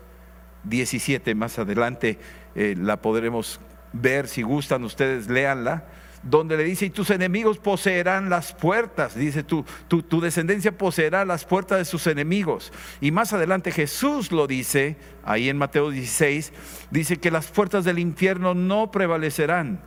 17, 0.65 1.35
más 1.35 1.59
adelante 1.59 2.19
eh, 2.55 2.75
la 2.79 3.01
podremos 3.01 3.61
ver, 3.93 4.29
si 4.29 4.43
gustan 4.43 4.85
ustedes, 4.85 5.29
léanla 5.29 5.85
donde 6.23 6.57
le 6.57 6.65
dice, 6.65 6.87
y 6.87 6.91
tus 6.91 7.11
enemigos 7.11 7.59
poseerán 7.59 8.31
las 8.31 8.53
puertas, 8.53 9.15
dice, 9.15 9.43
tu, 9.43 9.65
tu, 9.89 10.03
tu, 10.03 10.21
descendencia 10.21 10.77
poseerá 10.77 11.25
las 11.25 11.45
puertas 11.45 11.79
de 11.79 11.85
sus 11.85 12.07
enemigos. 12.07 12.73
Y 13.01 13.11
más 13.11 13.33
adelante 13.33 13.73
Jesús 13.73 14.31
lo 14.31 14.47
dice, 14.47 14.97
ahí 15.25 15.49
en 15.49 15.59
Mateo 15.59 15.91
16, 15.91 16.53
dice 16.91 17.17
que 17.17 17.31
las 17.31 17.49
puertas 17.49 17.85
del 17.85 17.99
infierno 17.99 18.55
no 18.55 18.91
prevalecerán. 18.91 19.81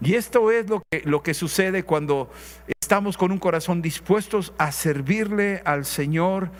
Y 0.00 0.14
esto 0.14 0.50
es 0.50 0.68
lo 0.68 0.82
que, 0.90 1.02
lo 1.04 1.22
que 1.22 1.34
sucede 1.34 1.82
cuando 1.82 2.30
estamos 2.80 3.16
con 3.16 3.32
un 3.32 3.38
corazón 3.38 3.80
dispuestos 3.82 4.52
a 4.58 4.72
servirle 4.72 5.62
al 5.64 5.84
Señor 5.84 6.50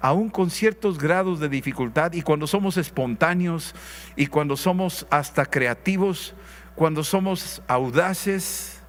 aún 0.00 0.28
con 0.28 0.50
ciertos 0.50 0.98
grados 0.98 1.40
de 1.40 1.48
dificultad 1.48 2.12
y 2.12 2.20
cuando 2.20 2.46
somos 2.46 2.76
espontáneos 2.76 3.74
y 4.16 4.26
cuando 4.26 4.54
somos 4.54 5.06
hasta 5.08 5.46
creativos, 5.46 6.34
cuando 6.74 7.02
somos 7.02 7.62
audaces, 7.68 8.82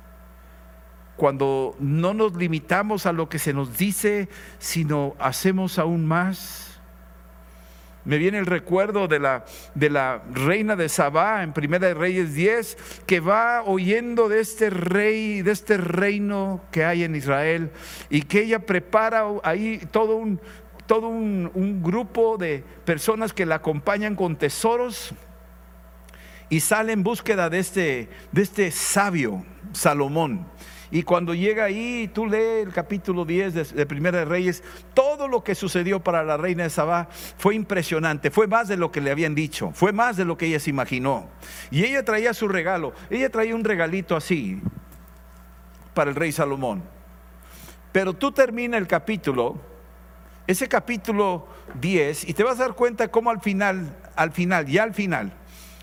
cuando 1.15 1.75
no 1.79 2.13
nos 2.13 2.35
limitamos 2.35 3.05
a 3.05 3.13
lo 3.13 3.29
que 3.29 3.39
se 3.39 3.53
nos 3.53 3.77
dice, 3.77 4.27
sino 4.59 5.15
hacemos 5.17 5.79
aún 5.79 6.05
más. 6.05 6.74
Me 8.05 8.17
viene 8.17 8.37
el 8.37 8.45
recuerdo 8.45 9.07
de 9.07 9.19
la, 9.19 9.45
de 9.73 9.89
la 9.89 10.21
reina 10.31 10.75
de 10.75 10.89
Sabá 10.89 11.43
en 11.43 11.53
Primera 11.53 11.87
de 11.87 11.93
Reyes 11.95 12.35
10, 12.35 12.77
que 13.05 13.19
va 13.19 13.63
oyendo 13.63 14.29
de 14.29 14.39
este 14.39 14.69
rey, 14.69 15.41
de 15.41 15.51
este 15.51 15.77
reino 15.77 16.61
que 16.71 16.85
hay 16.85 17.03
en 17.03 17.15
Israel, 17.15 17.71
y 18.09 18.21
que 18.21 18.43
ella 18.43 18.59
prepara 18.59 19.25
ahí 19.43 19.81
todo 19.91 20.15
un, 20.15 20.39
todo 20.85 21.07
un, 21.07 21.51
un 21.55 21.81
grupo 21.81 22.37
de 22.37 22.63
personas 22.85 23.33
que 23.33 23.45
la 23.45 23.55
acompañan 23.55 24.15
con 24.15 24.35
tesoros 24.35 25.13
y 26.49 26.59
sale 26.59 26.93
en 26.93 27.03
búsqueda 27.03 27.49
de 27.49 27.59
este, 27.59 28.09
de 28.31 28.41
este 28.41 28.71
sabio, 28.71 29.43
Salomón. 29.73 30.45
Y 30.95 31.03
cuando 31.03 31.33
llega 31.33 31.65
ahí, 31.65 32.09
tú 32.13 32.25
lees 32.25 32.65
el 32.65 32.71
capítulo 32.71 33.25
10 33.25 33.53
de, 33.53 33.63
de, 33.65 33.85
Primera 33.85 34.19
de 34.19 34.23
Reyes, 34.23 34.63
todo 34.93 35.27
lo 35.27 35.43
que 35.43 35.53
sucedió 35.53 35.99
para 35.99 36.23
la 36.23 36.37
reina 36.37 36.63
de 36.63 36.69
Sabá 36.69 37.09
fue 37.37 37.53
impresionante, 37.53 38.31
fue 38.31 38.47
más 38.47 38.69
de 38.69 38.77
lo 38.77 38.93
que 38.93 39.01
le 39.01 39.11
habían 39.11 39.35
dicho, 39.35 39.71
fue 39.73 39.91
más 39.91 40.15
de 40.15 40.23
lo 40.23 40.37
que 40.37 40.45
ella 40.45 40.57
se 40.61 40.69
imaginó. 40.69 41.27
Y 41.69 41.83
ella 41.83 42.05
traía 42.05 42.33
su 42.33 42.47
regalo, 42.47 42.93
ella 43.09 43.29
traía 43.29 43.55
un 43.55 43.65
regalito 43.65 44.15
así 44.15 44.61
para 45.93 46.11
el 46.11 46.15
rey 46.15 46.31
Salomón. 46.31 46.81
Pero 47.91 48.13
tú 48.13 48.31
termina 48.31 48.77
el 48.77 48.87
capítulo 48.87 49.59
ese 50.47 50.69
capítulo 50.69 51.45
10 51.81 52.29
y 52.29 52.33
te 52.33 52.43
vas 52.43 52.57
a 52.61 52.63
dar 52.63 52.73
cuenta 52.73 53.09
cómo 53.09 53.31
al 53.31 53.41
final, 53.41 53.97
al 54.15 54.31
final, 54.31 54.65
ya 54.65 54.83
al 54.83 54.93
final, 54.93 55.33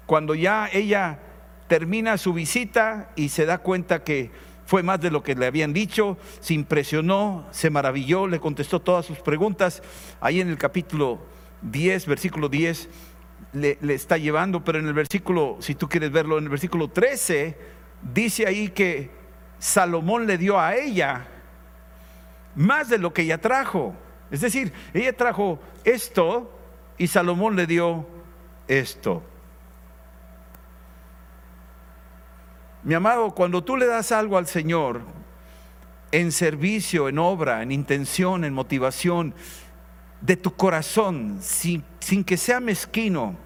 cuando 0.07 0.35
ya 0.35 0.71
ella 0.73 1.19
termina 1.69 2.17
su 2.17 2.33
visita 2.33 3.11
y 3.15 3.29
se 3.29 3.45
da 3.45 3.59
cuenta 3.59 4.05
que 4.05 4.31
fue 4.73 4.83
más 4.83 5.03
de 5.03 5.11
lo 5.11 5.23
que 5.23 5.35
le 5.35 5.45
habían 5.45 5.75
dicho, 5.75 6.17
se 6.41 6.55
impresionó, 6.55 7.47
se 7.51 7.69
maravilló, 7.69 8.27
le 8.27 8.41
contestó 8.41 8.81
todas 8.81 9.05
sus 9.05 9.19
preguntas, 9.19 9.83
ahí 10.19 10.41
en 10.41 10.49
el 10.49 10.57
capítulo 10.57 11.21
10, 11.61 12.07
versículo 12.07 12.49
10, 12.49 12.89
le, 13.53 13.77
está 13.93 14.17
llevando, 14.17 14.65
pero 14.65 14.79
en 14.79 14.87
el 14.87 14.95
versículo, 14.95 15.59
si 15.61 15.75
tú 15.75 15.91
quieres 15.91 16.11
verlo, 16.11 16.39
en 16.39 16.45
el 16.45 16.49
versículo 16.49 16.89
13, 16.89 17.55
dice 18.15 18.47
ahí 18.47 18.71
que 18.71 19.11
Salomón 19.59 20.27
le 20.27 20.39
dio 20.39 20.59
a 20.59 20.75
ella 20.75 21.27
más 22.55 22.89
de 22.89 22.97
lo 22.97 23.13
que 23.13 23.25
ella 23.25 23.37
trajo. 23.37 23.95
Es 24.31 24.41
decir, 24.41 24.73
ella 24.95 25.15
trajo 25.15 25.61
esto 25.85 26.51
y 26.97 27.09
Salomón 27.09 27.57
le 27.57 27.67
dio 27.67 28.07
esto. 28.69 29.23
Mi 32.85 32.95
amado, 32.95 33.31
cuando 33.31 33.63
tú 33.63 33.77
le 33.77 33.87
das 33.87 34.11
algo 34.11 34.37
al 34.37 34.47
Señor, 34.47 35.03
en 36.11 36.33
servicio, 36.33 37.09
en 37.09 37.19
obra, 37.19 37.63
en 37.63 37.73
intención, 37.73 38.45
en 38.45 38.53
motivación, 38.53 39.35
de 40.21 40.37
tu 40.37 40.55
corazón, 40.55 41.39
sin, 41.41 41.85
que 42.25 42.37
sea 42.37 42.61
mezquino, 42.61 43.37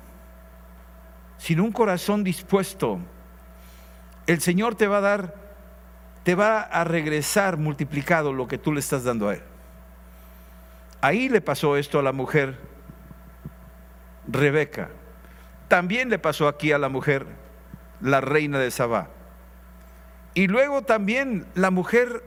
sin 1.38 1.61
un 1.61 1.72
corazón 1.72 2.25
dispuesto, 2.25 2.99
el 4.27 4.40
Señor 4.40 4.75
te 4.75 4.87
va 4.87 4.99
a 4.99 5.01
dar, 5.03 5.35
te 6.22 6.35
va 6.35 6.61
a 6.61 6.85
regresar 6.85 7.57
multiplicado 7.57 8.33
lo 8.33 8.49
que 8.49 8.59
tú 8.59 8.72
le 8.72 8.81
estás 8.81 9.05
dando 9.05 9.29
a 9.29 9.35
Él. 9.35 9.42
Ahí 11.01 11.29
le 11.29 11.40
pasó 11.40 11.77
esto 11.77 11.99
a 11.99 12.03
la 12.03 12.12
mujer 12.12 12.59
Rebeca. 14.27 14.90
También 15.68 16.09
le 16.11 16.18
pasó 16.18 16.49
aquí 16.49 16.72
a 16.72 16.79
la 16.79 16.88
mujer, 16.88 17.27
la 18.01 18.20
reina 18.20 18.59
de 18.59 18.70
Sabá. 18.70 19.09
Y 20.37 20.49
luego 20.49 20.83
también 20.83 21.46
la 21.55 21.70
mujer 21.70 22.22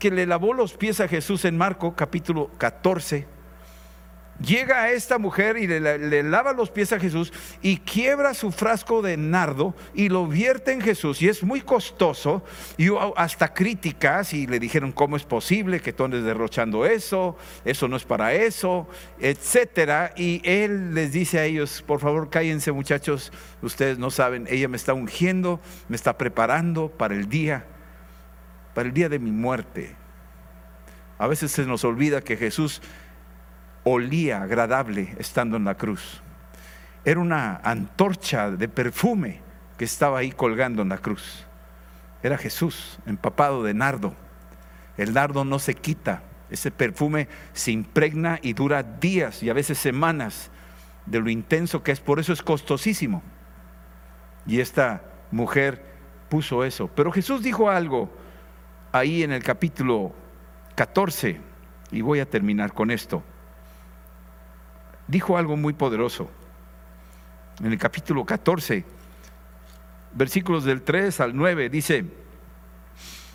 que 0.00 0.10
le 0.10 0.26
lavó 0.26 0.52
los 0.52 0.72
pies 0.72 0.98
a 0.98 1.06
Jesús 1.06 1.44
en 1.44 1.56
Marco 1.56 1.94
capítulo 1.94 2.50
14 2.58 3.24
llega 4.44 4.82
a 4.82 4.90
esta 4.90 5.18
mujer 5.18 5.56
y 5.56 5.66
le, 5.66 6.22
lava 6.22 6.52
los 6.52 6.70
pies 6.70 6.92
a 6.92 7.00
Jesús 7.00 7.32
y 7.62 7.78
quiebra 7.78 8.34
su 8.34 8.50
frasco 8.50 9.02
de 9.02 9.16
nardo 9.16 9.74
y 9.94 10.08
lo 10.08 10.26
vierte 10.26 10.72
en 10.72 10.80
Jesús. 10.80 11.20
Y 11.22 11.28
es 11.28 11.42
muy 11.42 11.60
costoso. 11.60 12.42
Y 12.76 12.88
hasta 13.16 13.52
críticas 13.52 14.32
y 14.32 14.46
le 14.46 14.58
dijeron, 14.58 14.92
¿cómo 14.92 15.16
es 15.16 15.24
posible 15.24 15.80
que 15.80 15.92
tú 15.92 16.04
andes 16.04 16.24
derrochando 16.24 16.86
eso? 16.86 17.36
Eso 17.64 17.88
no 17.88 17.96
es 17.96 18.04
para 18.04 18.34
eso, 18.34 18.88
etcétera. 19.18 20.12
Y 20.16 20.40
él 20.44 20.94
les 20.94 21.12
dice 21.12 21.38
a 21.38 21.44
ellos, 21.44 21.82
por 21.86 22.00
favor, 22.00 22.30
cállense 22.30 22.72
muchachos, 22.72 23.32
ustedes 23.62 23.98
no 23.98 24.10
saben, 24.10 24.46
ella 24.50 24.68
me 24.68 24.76
está 24.76 24.94
ungiendo, 24.94 25.60
me 25.88 25.96
está 25.96 26.16
preparando 26.16 26.88
para 26.88 27.14
el 27.14 27.28
día, 27.28 27.66
para 28.74 28.88
el 28.88 28.94
día 28.94 29.08
de 29.08 29.18
mi 29.18 29.30
muerte. 29.30 29.96
A 31.18 31.26
veces 31.26 31.52
se 31.52 31.66
nos 31.66 31.84
olvida 31.84 32.22
que 32.22 32.38
Jesús 32.38 32.80
olía 33.84 34.42
agradable 34.42 35.14
estando 35.18 35.56
en 35.56 35.64
la 35.64 35.76
cruz. 35.76 36.22
Era 37.04 37.20
una 37.20 37.56
antorcha 37.56 38.50
de 38.50 38.68
perfume 38.68 39.40
que 39.78 39.84
estaba 39.84 40.18
ahí 40.18 40.32
colgando 40.32 40.82
en 40.82 40.90
la 40.90 40.98
cruz. 40.98 41.46
Era 42.22 42.36
Jesús, 42.36 42.98
empapado 43.06 43.62
de 43.62 43.72
nardo. 43.72 44.14
El 44.98 45.14
nardo 45.14 45.44
no 45.44 45.58
se 45.58 45.74
quita, 45.74 46.22
ese 46.50 46.70
perfume 46.70 47.28
se 47.54 47.72
impregna 47.72 48.38
y 48.42 48.52
dura 48.52 48.82
días 48.82 49.42
y 49.42 49.48
a 49.48 49.54
veces 49.54 49.78
semanas 49.78 50.50
de 51.06 51.20
lo 51.20 51.30
intenso 51.30 51.82
que 51.82 51.92
es, 51.92 52.00
por 52.00 52.20
eso 52.20 52.32
es 52.32 52.42
costosísimo. 52.42 53.22
Y 54.46 54.60
esta 54.60 55.02
mujer 55.30 55.82
puso 56.28 56.64
eso. 56.64 56.88
Pero 56.88 57.12
Jesús 57.12 57.42
dijo 57.42 57.70
algo 57.70 58.10
ahí 58.92 59.22
en 59.22 59.32
el 59.32 59.42
capítulo 59.42 60.12
14, 60.74 61.40
y 61.92 62.00
voy 62.02 62.20
a 62.20 62.28
terminar 62.28 62.72
con 62.72 62.90
esto 62.90 63.22
dijo 65.10 65.36
algo 65.36 65.56
muy 65.56 65.72
poderoso. 65.72 66.30
En 67.60 67.66
el 67.66 67.78
capítulo 67.78 68.24
14, 68.24 68.84
versículos 70.14 70.64
del 70.64 70.82
3 70.82 71.20
al 71.20 71.36
9, 71.36 71.68
dice, 71.68 72.04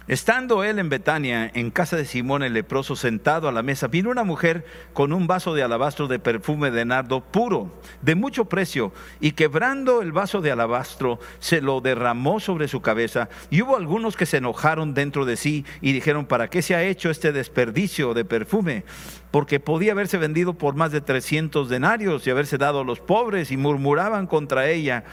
Estando 0.08 0.63
él 0.63 0.78
en 0.78 0.89
Betania, 0.89 1.50
en 1.56 1.72
casa 1.72 1.98
de 1.98 2.06
Simón 2.06 2.44
el 2.44 2.54
leproso, 2.54 2.96
sentado 2.96 3.48
a 3.48 3.52
la 3.52 3.63
mesa, 3.63 3.88
vino 3.88 4.12
una 4.12 4.24
mujer 4.24 4.63
con 4.94 5.12
un 5.12 5.26
vaso 5.26 5.56
de 5.56 5.63
alabastro 5.63 6.08
de 6.08 6.20
perfume 6.20 6.70
de 6.70 6.86
nardo 6.86 7.22
puro, 7.22 7.82
de 8.04 8.13
mucho 8.13 8.46
precio, 8.46 8.94
y 9.20 9.32
quebrando 9.32 10.04
el 10.04 10.12
vaso 10.12 10.41
de 10.41 10.52
alabastro, 10.52 11.20
se 11.39 11.60
lo 11.60 11.82
derramó 11.82 12.39
sobre 12.39 12.68
su 12.68 12.82
cabeza. 12.82 13.30
Y 13.50 13.63
hubo 13.63 13.78
algunos 13.78 14.15
que 14.15 14.28
se 14.28 14.38
enojaron 14.38 14.94
dentro 14.94 15.26
de 15.26 15.38
sí 15.38 15.65
y 15.82 15.91
dijeron, 15.91 16.28
¿para 16.28 16.52
qué 16.52 16.62
se 16.62 16.76
ha 16.76 16.84
hecho 16.84 17.10
este 17.10 17.32
desperdicio 17.32 18.13
de 18.13 18.26
perfume? 18.26 18.84
Porque 19.32 19.60
podía 19.60 19.94
haberse 19.94 20.20
vendido 20.20 20.54
por 20.54 20.76
más 20.76 20.91
de 20.91 21.02
300 21.02 21.68
denarios 21.68 22.28
y 22.28 22.30
haberse 22.30 22.60
dado 22.60 22.82
a 22.82 22.86
los 22.86 23.00
pobres, 23.00 23.50
y 23.50 23.58
murmuraban 23.58 24.28
contra 24.28 24.70
ella. 24.70 25.04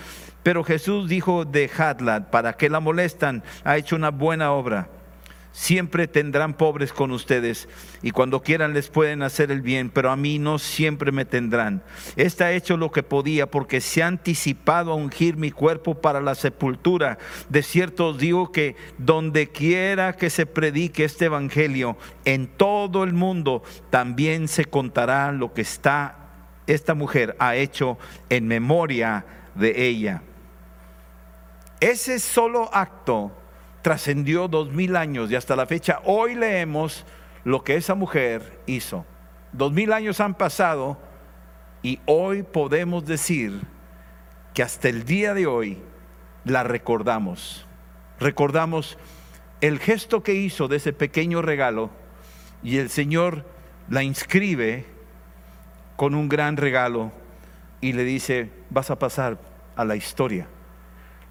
Pero 0.43 0.65
Jesús 0.65 1.09
dijo, 1.09 1.45
dejadla, 1.45 2.31
¿para 2.31 2.55
qué 2.55 2.69
la 2.69 2.81
molestan? 2.81 3.43
Ha 3.65 3.77
hecho 3.77 3.97
una 3.97 4.11
buena 4.11 4.53
obra. 4.53 4.89
Siempre 5.53 6.09
tendrán 6.09 6.55
pobres 6.55 6.95
con 6.95 7.11
ustedes 7.11 7.69
y 8.01 8.11
cuando 8.11 8.41
quieran 8.41 8.73
les 8.73 8.89
pueden 8.89 9.23
hacer 9.23 9.51
el 9.51 9.61
bien, 9.61 9.91
pero 9.91 10.11
a 10.11 10.17
mí 10.17 10.39
no 10.39 10.59
siempre 10.59 11.13
me 11.13 11.27
tendrán. 11.27 11.83
Está 12.17 12.47
ha 12.47 12.53
hecho 12.53 12.79
lo 12.79 12.91
que 12.91 13.03
podía 13.03 13.51
porque 13.51 13.83
se 13.83 14.03
ha 14.03 14.07
anticipado 14.07 14.93
a 14.93 14.95
ungir 14.95 15.37
mi 15.37 15.51
cuerpo 15.51 15.95
para 15.95 16.23
la 16.23 16.35
sepultura. 16.35 17.19
De 17.51 17.63
cierto 17.63 18.09
os 18.09 18.19
digo 18.19 18.51
que 18.51 18.77
donde 18.97 19.51
quiera 19.51 20.15
que 20.15 20.31
se 20.31 20.47
predique 20.47 21.05
este 21.05 21.27
evangelio 21.27 21.99
en 22.25 22.47
todo 22.47 23.05
el 23.05 23.13
mundo, 23.13 23.63
también 23.91 24.49
se 24.49 24.65
contará 24.65 25.33
lo 25.33 25.53
que 25.53 25.61
está 25.61 26.23
esta 26.67 26.95
mujer 26.95 27.37
ha 27.39 27.57
hecho 27.57 27.99
en 28.29 28.47
memoria 28.47 29.25
de 29.55 29.87
ella. 29.89 30.23
Ese 31.83 32.21
solo 32.21 32.73
acto 32.73 33.33
trascendió 33.83 34.47
dos 34.47 34.71
mil 34.71 34.95
años 34.95 35.29
y 35.33 35.35
hasta 35.35 35.57
la 35.57 35.67
fecha 35.67 36.01
hoy 36.05 36.37
leemos 36.37 37.05
lo 37.43 37.65
que 37.65 37.75
esa 37.75 37.97
mujer 37.97 38.61
hizo. 38.67 39.05
Dos 39.53 39.73
mil 39.73 39.93
años 39.93 40.21
han 40.21 40.35
pasado 40.35 40.97
y 41.83 41.99
hoy 42.07 42.45
podemos 42.45 43.05
decir 43.05 43.63
que 44.55 44.63
hasta 44.63 44.89
el 44.89 45.05
día 45.05 45.35
de 45.35 45.49
hoy 45.49 45.77
la 46.45 46.63
recordamos. 46.63 47.67
Recordamos 48.21 48.97
el 49.61 49.81
gesto 49.81 50.23
que 50.23 50.35
hizo 50.35 50.69
de 50.69 50.77
ese 50.77 50.93
pequeño 50.93 51.43
regalo 51.43 51.91
y 52.63 52.77
el 52.77 52.91
Señor 52.91 53.45
la 53.89 54.05
inscribe 54.05 54.87
con 55.97 56.15
un 56.15 56.29
gran 56.29 56.57
regalo 56.57 57.11
y 57.81 57.93
le 57.93 58.05
dice, 58.05 58.53
vas 58.71 58.93
a 58.93 59.01
pasar 59.01 59.37
a 59.75 59.85
la 59.85 59.97
historia. 59.97 60.47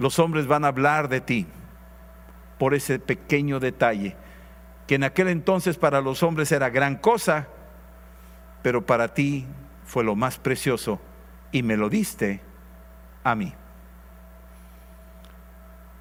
Los 0.01 0.17
hombres 0.17 0.47
van 0.47 0.65
a 0.65 0.69
hablar 0.69 1.09
de 1.09 1.21
ti 1.21 1.45
por 2.57 2.73
ese 2.73 2.97
pequeño 2.97 3.59
detalle, 3.59 4.15
que 4.87 4.95
en 4.95 5.03
aquel 5.03 5.27
entonces 5.27 5.77
para 5.77 6.01
los 6.01 6.23
hombres 6.23 6.51
era 6.51 6.71
gran 6.71 6.95
cosa, 6.95 7.47
pero 8.63 8.83
para 8.83 9.13
ti 9.13 9.45
fue 9.85 10.03
lo 10.03 10.15
más 10.15 10.39
precioso 10.39 10.99
y 11.51 11.61
me 11.61 11.77
lo 11.77 11.87
diste 11.87 12.41
a 13.23 13.35
mí. 13.35 13.53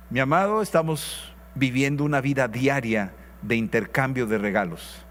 Mi 0.08 0.20
amado, 0.20 0.62
estamos 0.62 1.34
viviendo 1.54 2.02
una 2.02 2.22
vida 2.22 2.48
diaria 2.48 3.12
de 3.42 3.56
intercambio 3.56 4.26
de 4.26 4.38
regalos, 4.38 5.04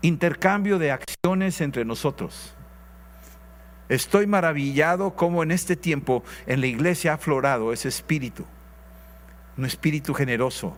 intercambio 0.00 0.78
de 0.78 0.90
acciones 0.90 1.60
entre 1.60 1.84
nosotros. 1.84 2.55
Estoy 3.88 4.26
maravillado 4.26 5.14
cómo 5.14 5.42
en 5.42 5.50
este 5.50 5.76
tiempo 5.76 6.24
en 6.46 6.60
la 6.60 6.66
iglesia 6.66 7.12
ha 7.12 7.14
aflorado 7.14 7.72
ese 7.72 7.88
espíritu 7.88 8.44
un 9.56 9.64
espíritu 9.64 10.14
generoso. 10.14 10.76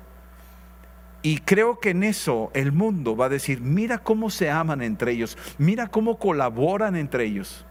Y 1.22 1.38
creo 1.38 1.80
que 1.80 1.90
en 1.90 2.04
eso 2.04 2.50
el 2.54 2.72
mundo 2.72 3.16
va 3.16 3.26
a 3.26 3.30
decir, 3.30 3.60
mira 3.60 3.98
cómo 3.98 4.30
se 4.30 4.50
aman 4.50 4.82
entre 4.82 5.12
ellos, 5.12 5.36
mira 5.58 5.88
cómo 5.88 6.18
colaboran 6.18 6.94
entre 6.94 7.24
ellos. 7.24 7.64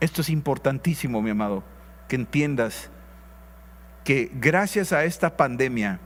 Esto 0.00 0.20
es 0.20 0.28
importantísimo, 0.28 1.22
mi 1.22 1.30
amado, 1.30 1.64
que 2.06 2.16
entiendas 2.16 2.90
que 4.04 4.30
gracias 4.34 4.92
a 4.92 5.04
esta 5.04 5.36
pandemia 5.36 5.98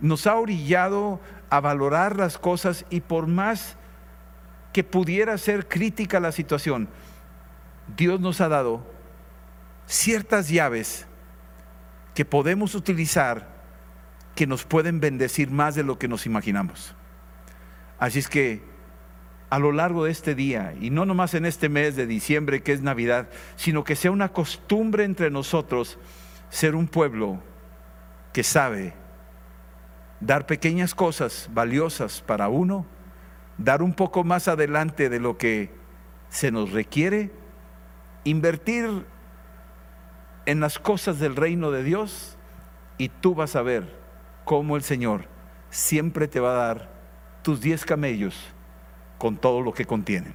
nos 0.00 0.26
ha 0.26 0.34
orillado 0.34 1.20
a 1.48 1.60
valorar 1.60 2.16
las 2.16 2.38
cosas 2.38 2.84
y 2.90 3.00
por 3.00 3.28
más 3.28 3.76
que 4.72 4.82
pudiera 4.82 5.38
ser 5.38 5.68
crítica 5.68 6.18
la 6.18 6.32
situación, 6.32 6.88
Dios 7.94 8.20
nos 8.20 8.40
ha 8.40 8.48
dado 8.48 8.84
ciertas 9.86 10.48
llaves 10.48 11.06
que 12.14 12.24
podemos 12.24 12.74
utilizar 12.74 13.54
que 14.34 14.46
nos 14.46 14.64
pueden 14.64 15.00
bendecir 15.00 15.50
más 15.50 15.74
de 15.74 15.82
lo 15.82 15.98
que 15.98 16.08
nos 16.08 16.26
imaginamos. 16.26 16.94
Así 17.98 18.18
es 18.18 18.28
que 18.28 18.62
a 19.48 19.58
lo 19.58 19.72
largo 19.72 20.04
de 20.04 20.10
este 20.10 20.34
día, 20.34 20.74
y 20.80 20.90
no 20.90 21.06
nomás 21.06 21.34
en 21.34 21.46
este 21.46 21.68
mes 21.68 21.96
de 21.96 22.06
diciembre 22.06 22.62
que 22.62 22.72
es 22.72 22.82
Navidad, 22.82 23.28
sino 23.54 23.84
que 23.84 23.96
sea 23.96 24.10
una 24.10 24.32
costumbre 24.32 25.04
entre 25.04 25.30
nosotros 25.30 25.98
ser 26.50 26.74
un 26.74 26.88
pueblo 26.88 27.40
que 28.32 28.42
sabe 28.42 28.94
dar 30.20 30.46
pequeñas 30.46 30.94
cosas 30.94 31.48
valiosas 31.52 32.22
para 32.22 32.48
uno, 32.48 32.86
dar 33.58 33.82
un 33.82 33.94
poco 33.94 34.24
más 34.24 34.48
adelante 34.48 35.08
de 35.08 35.20
lo 35.20 35.38
que 35.38 35.70
se 36.28 36.50
nos 36.50 36.72
requiere, 36.72 37.30
invertir 38.26 39.04
en 40.46 40.60
las 40.60 40.78
cosas 40.78 41.20
del 41.20 41.36
reino 41.36 41.70
de 41.70 41.84
Dios 41.84 42.36
y 42.98 43.08
tú 43.08 43.34
vas 43.34 43.54
a 43.54 43.62
ver 43.62 43.84
cómo 44.44 44.76
el 44.76 44.82
Señor 44.82 45.26
siempre 45.70 46.26
te 46.26 46.40
va 46.40 46.50
a 46.50 46.66
dar 46.66 46.90
tus 47.42 47.60
diez 47.60 47.84
camellos 47.84 48.36
con 49.18 49.36
todo 49.36 49.60
lo 49.60 49.72
que 49.72 49.84
contienen. 49.84 50.34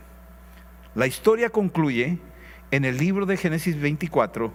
La 0.95 1.05
historia 1.05 1.49
concluye 1.49 2.19
en 2.71 2.85
el 2.85 2.97
libro 2.97 3.25
de 3.25 3.35
Génesis 3.35 3.79
24 3.79 4.53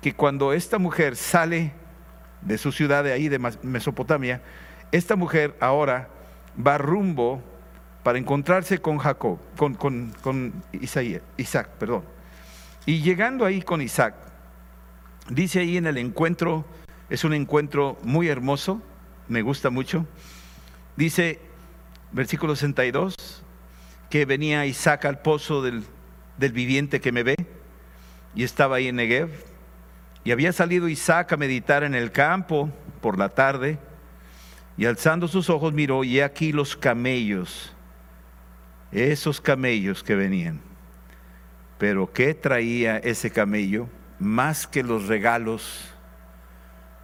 que 0.00 0.14
cuando 0.14 0.52
esta 0.52 0.78
mujer 0.78 1.16
sale 1.16 1.72
de 2.42 2.56
su 2.56 2.70
ciudad 2.70 3.02
de 3.02 3.12
ahí, 3.12 3.28
de 3.28 3.40
Mesopotamia, 3.62 4.42
esta 4.92 5.16
mujer 5.16 5.56
ahora 5.60 6.08
va 6.64 6.78
rumbo 6.78 7.42
para 8.04 8.18
encontrarse 8.18 8.78
con 8.78 8.98
Jacob, 8.98 9.38
con, 9.56 9.74
con, 9.74 10.14
con 10.22 10.62
Isaac, 10.72 11.68
perdón. 11.78 12.19
Y 12.90 13.02
llegando 13.02 13.44
ahí 13.44 13.62
con 13.62 13.80
Isaac, 13.82 14.16
Dice 15.28 15.60
ahí 15.60 15.76
en 15.76 15.86
el 15.86 15.96
encuentro, 15.96 16.64
es 17.08 17.22
un 17.22 17.34
encuentro 17.34 17.96
muy 18.02 18.26
hermoso, 18.26 18.82
me 19.28 19.42
gusta 19.42 19.70
mucho. 19.70 20.08
Dice, 20.96 21.38
versículo 22.10 22.56
62, 22.56 23.14
que 24.10 24.24
venía 24.24 24.66
Isaac 24.66 25.04
al 25.04 25.20
pozo 25.20 25.62
del, 25.62 25.84
del 26.36 26.50
viviente 26.50 27.00
que 27.00 27.12
me 27.12 27.22
ve, 27.22 27.36
y 28.34 28.42
estaba 28.42 28.74
ahí 28.74 28.88
en 28.88 28.96
Negev, 28.96 29.30
y 30.24 30.32
había 30.32 30.52
salido 30.52 30.88
Isaac 30.88 31.32
a 31.32 31.36
meditar 31.36 31.84
en 31.84 31.94
el 31.94 32.10
campo 32.10 32.70
por 33.00 33.16
la 33.16 33.28
tarde, 33.28 33.78
y 34.76 34.86
alzando 34.86 35.28
sus 35.28 35.48
ojos 35.48 35.72
miró, 35.72 36.02
y 36.02 36.18
aquí 36.18 36.50
los 36.50 36.76
camellos, 36.76 37.72
esos 38.90 39.40
camellos 39.40 40.02
que 40.02 40.16
venían. 40.16 40.69
Pero 41.80 42.12
¿qué 42.12 42.34
traía 42.34 42.98
ese 42.98 43.32
camello? 43.32 43.88
más 44.20 44.66
que 44.66 44.82
los 44.82 45.08
regalos, 45.08 45.88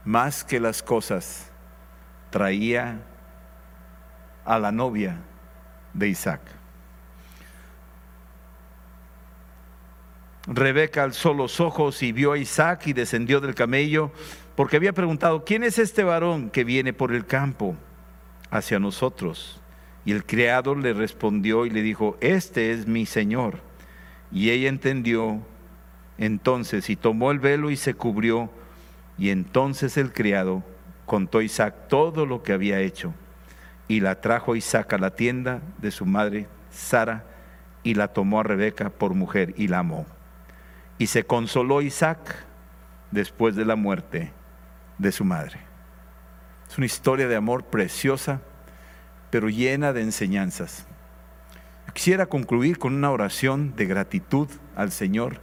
más 0.05 0.45
que 0.45 0.61
las 0.61 0.83
cosas, 0.83 1.51
traía 2.31 3.01
a 4.45 4.59
la 4.59 4.71
novia 4.71 5.17
de 5.95 6.09
Isaac. 6.09 6.43
Rebeca 10.47 11.03
alzó 11.03 11.33
los 11.33 11.59
ojos 11.59 12.03
y 12.03 12.13
vio 12.13 12.33
a 12.33 12.39
Isaac 12.39 12.87
y 12.87 12.93
descendió 12.93 13.41
del 13.41 13.55
camello, 13.55 14.13
porque 14.55 14.77
había 14.77 14.93
preguntado, 14.93 15.45
¿quién 15.45 15.65
es 15.65 15.79
este 15.79 16.05
varón 16.05 16.51
que 16.51 16.65
viene 16.65 16.93
por 16.93 17.13
el 17.13 17.27
campo 17.27 17.75
hacia 18.51 18.79
nosotros? 18.79 19.61
Y 20.05 20.13
el 20.13 20.25
criado 20.25 20.77
le 20.77 20.93
respondió 20.93 21.67
y 21.67 21.71
le 21.71 21.83
dijo, 21.83 22.17
este 22.21 22.71
es 22.73 22.87
mi 22.87 23.07
Señor. 23.07 23.66
Y 24.37 24.51
ella 24.51 24.69
entendió 24.69 25.41
entonces, 26.19 26.91
y 26.91 26.97
tomó 26.97 27.31
el 27.31 27.39
velo 27.39 27.71
y 27.71 27.77
se 27.77 27.95
cubrió, 27.95 28.51
y 29.17 29.31
entonces 29.31 29.97
el 29.97 30.13
criado 30.13 30.63
contó 31.07 31.39
a 31.39 31.43
Isaac 31.43 31.89
todo 31.89 32.27
lo 32.27 32.43
que 32.43 32.53
había 32.53 32.81
hecho. 32.81 33.15
Y 33.89 34.01
la 34.01 34.21
trajo 34.21 34.55
Isaac 34.55 34.93
a 34.93 34.99
la 34.99 35.17
tienda 35.17 35.63
de 35.79 35.91
su 35.91 36.05
madre 36.05 36.49
Sara, 36.71 37.25
y 37.83 37.95
la 37.95 38.09
tomó 38.09 38.41
a 38.41 38.43
Rebeca 38.43 38.91
por 38.91 39.15
mujer 39.15 39.55
y 39.57 39.69
la 39.69 39.79
amó. 39.79 40.05
Y 40.99 41.07
se 41.07 41.25
consoló 41.25 41.81
Isaac 41.81 42.45
después 43.11 43.57
de 43.57 43.65
la 43.65 43.75
muerte 43.75 44.33
de 44.99 45.13
su 45.13 45.25
madre. 45.25 45.61
Es 46.69 46.77
una 46.77 46.85
historia 46.85 47.27
de 47.27 47.37
amor 47.37 47.65
preciosa, 47.65 48.43
pero 49.31 49.49
llena 49.49 49.95
de 49.95 50.03
enseñanzas. 50.03 50.87
Quisiera 51.97 52.27
concluir 52.27 52.77
con 52.79 52.95
una 52.95 53.11
oración 53.11 53.75
de 53.75 53.87
gratitud 53.87 54.49
al 54.77 54.93
Señor 54.93 55.41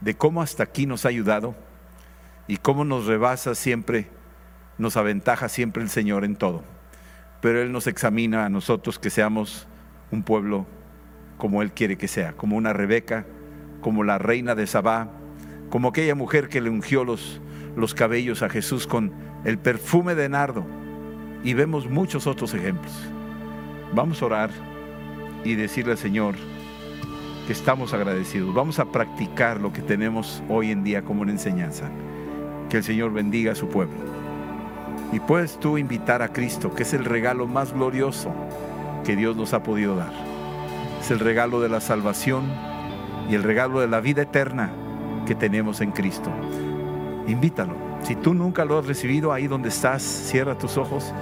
de 0.00 0.14
cómo 0.14 0.40
hasta 0.40 0.62
aquí 0.62 0.86
nos 0.86 1.04
ha 1.04 1.10
ayudado 1.10 1.54
y 2.48 2.56
cómo 2.56 2.86
nos 2.86 3.04
rebasa 3.04 3.54
siempre, 3.54 4.08
nos 4.78 4.96
aventaja 4.96 5.50
siempre 5.50 5.82
el 5.82 5.90
Señor 5.90 6.24
en 6.24 6.36
todo. 6.36 6.64
Pero 7.42 7.60
Él 7.60 7.70
nos 7.70 7.86
examina 7.86 8.46
a 8.46 8.48
nosotros 8.48 8.98
que 8.98 9.10
seamos 9.10 9.68
un 10.10 10.22
pueblo 10.22 10.66
como 11.36 11.60
Él 11.60 11.70
quiere 11.70 11.98
que 11.98 12.08
sea, 12.08 12.32
como 12.32 12.56
una 12.56 12.72
Rebeca, 12.72 13.26
como 13.82 14.02
la 14.02 14.16
reina 14.16 14.54
de 14.54 14.66
Sabá, 14.66 15.10
como 15.68 15.88
aquella 15.88 16.14
mujer 16.14 16.48
que 16.48 16.62
le 16.62 16.70
ungió 16.70 17.04
los, 17.04 17.42
los 17.76 17.92
cabellos 17.92 18.42
a 18.42 18.48
Jesús 18.48 18.86
con 18.86 19.12
el 19.44 19.58
perfume 19.58 20.14
de 20.14 20.30
nardo. 20.30 20.64
Y 21.44 21.52
vemos 21.52 21.90
muchos 21.90 22.26
otros 22.26 22.54
ejemplos. 22.54 22.94
Vamos 23.92 24.22
a 24.22 24.24
orar 24.24 24.69
y 25.44 25.54
decirle 25.54 25.92
al 25.92 25.98
Señor, 25.98 26.34
estamos 27.52 27.92
agradecidos. 27.92 28.54
Vamos 28.54 28.78
a 28.78 28.86
practicar 28.86 29.60
lo 29.60 29.72
que 29.72 29.82
tenemos 29.82 30.42
hoy 30.48 30.70
en 30.70 30.84
día 30.84 31.02
como 31.02 31.22
una 31.22 31.32
enseñanza. 31.32 31.90
Que 32.68 32.78
el 32.78 32.84
Señor 32.84 33.12
bendiga 33.12 33.52
a 33.52 33.56
su 33.56 33.68
pueblo. 33.68 33.96
Y 35.12 35.20
puedes 35.20 35.58
tú 35.58 35.76
invitar 35.76 36.22
a 36.22 36.32
Cristo, 36.32 36.72
que 36.74 36.84
es 36.84 36.94
el 36.94 37.04
regalo 37.04 37.46
más 37.46 37.72
glorioso 37.72 38.32
que 39.04 39.16
Dios 39.16 39.36
nos 39.36 39.54
ha 39.54 39.62
podido 39.62 39.96
dar. 39.96 40.12
Es 41.00 41.10
el 41.10 41.18
regalo 41.18 41.60
de 41.60 41.68
la 41.68 41.80
salvación 41.80 42.44
y 43.28 43.34
el 43.34 43.42
regalo 43.42 43.80
de 43.80 43.88
la 43.88 44.00
vida 44.00 44.22
eterna 44.22 44.70
que 45.26 45.34
tenemos 45.34 45.80
en 45.80 45.90
Cristo. 45.90 46.30
Invítalo. 47.26 47.74
Si 48.02 48.14
tú 48.14 48.34
nunca 48.34 48.64
lo 48.64 48.78
has 48.78 48.86
recibido, 48.86 49.32
ahí 49.32 49.46
donde 49.46 49.68
estás, 49.68 50.02
cierra 50.02 50.56
tus 50.56 50.76
ojos 50.76 51.12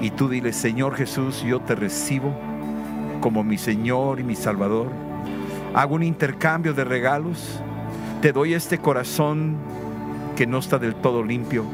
y 0.00 0.10
tú 0.10 0.28
dile, 0.28 0.52
Señor 0.52 0.94
Jesús, 0.94 1.42
yo 1.42 1.60
te 1.60 1.74
recibo 1.74 2.34
como 3.20 3.44
mi 3.44 3.58
Señor 3.58 4.20
y 4.20 4.24
mi 4.24 4.34
Salvador. 4.34 4.90
Hago 5.74 5.94
un 5.94 6.02
intercambio 6.02 6.74
de 6.74 6.84
regalos. 6.84 7.60
Te 8.22 8.32
doy 8.32 8.54
este 8.54 8.78
corazón 8.78 9.56
que 10.36 10.46
no 10.46 10.58
está 10.58 10.78
del 10.78 10.94
todo 10.94 11.22
limpio 11.22 11.64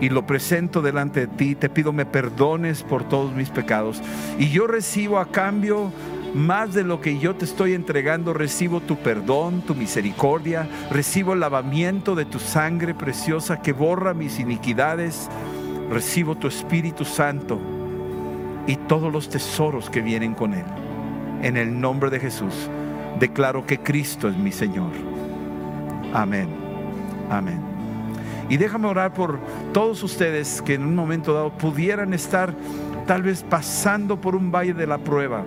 y 0.00 0.08
lo 0.08 0.26
presento 0.26 0.82
delante 0.82 1.20
de 1.20 1.26
ti. 1.26 1.54
Te 1.54 1.68
pido 1.68 1.92
me 1.92 2.06
perdones 2.06 2.82
por 2.82 3.04
todos 3.04 3.32
mis 3.34 3.50
pecados. 3.50 4.02
Y 4.38 4.50
yo 4.50 4.66
recibo 4.66 5.18
a 5.18 5.26
cambio 5.26 5.92
más 6.34 6.74
de 6.74 6.82
lo 6.82 7.00
que 7.00 7.18
yo 7.18 7.36
te 7.36 7.44
estoy 7.44 7.74
entregando, 7.74 8.34
recibo 8.34 8.80
tu 8.80 8.96
perdón, 8.96 9.62
tu 9.62 9.74
misericordia, 9.74 10.68
recibo 10.90 11.32
el 11.32 11.40
lavamiento 11.40 12.16
de 12.16 12.24
tu 12.24 12.40
sangre 12.40 12.92
preciosa 12.92 13.62
que 13.62 13.72
borra 13.72 14.14
mis 14.14 14.40
iniquidades, 14.40 15.28
recibo 15.90 16.34
tu 16.34 16.48
Espíritu 16.48 17.04
Santo 17.04 17.60
y 18.66 18.76
todos 18.76 19.12
los 19.12 19.28
tesoros 19.28 19.90
que 19.90 20.00
vienen 20.00 20.34
con 20.34 20.54
él. 20.54 20.64
En 21.42 21.56
el 21.56 21.78
nombre 21.78 22.10
de 22.10 22.20
Jesús, 22.20 22.68
declaro 23.18 23.66
que 23.66 23.78
Cristo 23.78 24.28
es 24.28 24.36
mi 24.36 24.52
Señor. 24.52 24.92
Amén. 26.12 26.48
Amén. 27.30 27.60
Y 28.48 28.56
déjame 28.56 28.88
orar 28.88 29.12
por 29.12 29.38
todos 29.72 30.02
ustedes 30.02 30.62
que 30.62 30.74
en 30.74 30.84
un 30.84 30.94
momento 30.94 31.32
dado 31.32 31.50
pudieran 31.50 32.14
estar 32.14 32.54
tal 33.06 33.22
vez 33.22 33.42
pasando 33.42 34.20
por 34.20 34.34
un 34.34 34.50
valle 34.50 34.74
de 34.74 34.86
la 34.86 34.98
prueba 34.98 35.44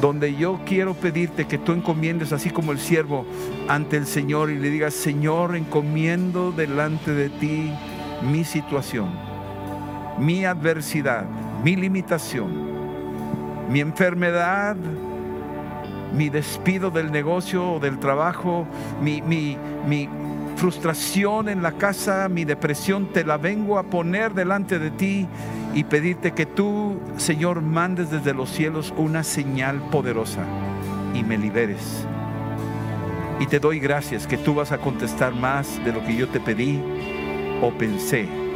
donde 0.00 0.34
yo 0.34 0.60
quiero 0.64 0.94
pedirte 0.94 1.46
que 1.46 1.58
tú 1.58 1.72
encomiendes, 1.72 2.32
así 2.32 2.50
como 2.50 2.72
el 2.72 2.78
siervo, 2.78 3.26
ante 3.68 3.96
el 3.96 4.06
Señor 4.06 4.50
y 4.50 4.58
le 4.58 4.70
digas, 4.70 4.94
Señor, 4.94 5.54
encomiendo 5.56 6.52
delante 6.52 7.12
de 7.12 7.28
ti 7.28 7.70
mi 8.22 8.44
situación, 8.44 9.10
mi 10.18 10.44
adversidad, 10.44 11.26
mi 11.62 11.76
limitación, 11.76 12.70
mi 13.70 13.80
enfermedad, 13.80 14.76
mi 16.14 16.28
despido 16.28 16.90
del 16.90 17.12
negocio 17.12 17.74
o 17.74 17.80
del 17.80 17.98
trabajo, 17.98 18.66
mi, 19.00 20.08
frustración 20.56 21.48
en 21.48 21.62
la 21.62 21.72
casa, 21.72 22.28
mi 22.28 22.44
depresión, 22.44 23.06
te 23.12 23.24
la 23.24 23.38
vengo 23.38 23.78
a 23.78 23.84
poner 23.84 24.34
delante 24.34 24.78
de 24.78 24.90
ti 24.90 25.26
y 25.72 25.84
pedirte 25.84 26.32
que 26.32 26.44
tú, 26.44 27.00
Señor, 27.16 27.62
mandes 27.62 28.10
desde 28.10 28.34
los 28.34 28.50
cielos 28.50 28.92
una 28.98 29.22
señal 29.22 29.80
poderosa 29.90 30.44
y 31.14 31.22
me 31.22 31.38
liberes. 31.38 32.06
Y 33.38 33.46
te 33.46 33.58
doy 33.58 33.78
gracias 33.78 34.26
que 34.26 34.36
tú 34.36 34.54
vas 34.54 34.70
a 34.70 34.78
contestar 34.78 35.34
más 35.34 35.82
de 35.82 35.92
lo 35.92 36.04
que 36.04 36.14
yo 36.14 36.28
te 36.28 36.40
pedí 36.40 36.78
o 37.62 37.70
pensé. 37.70 38.49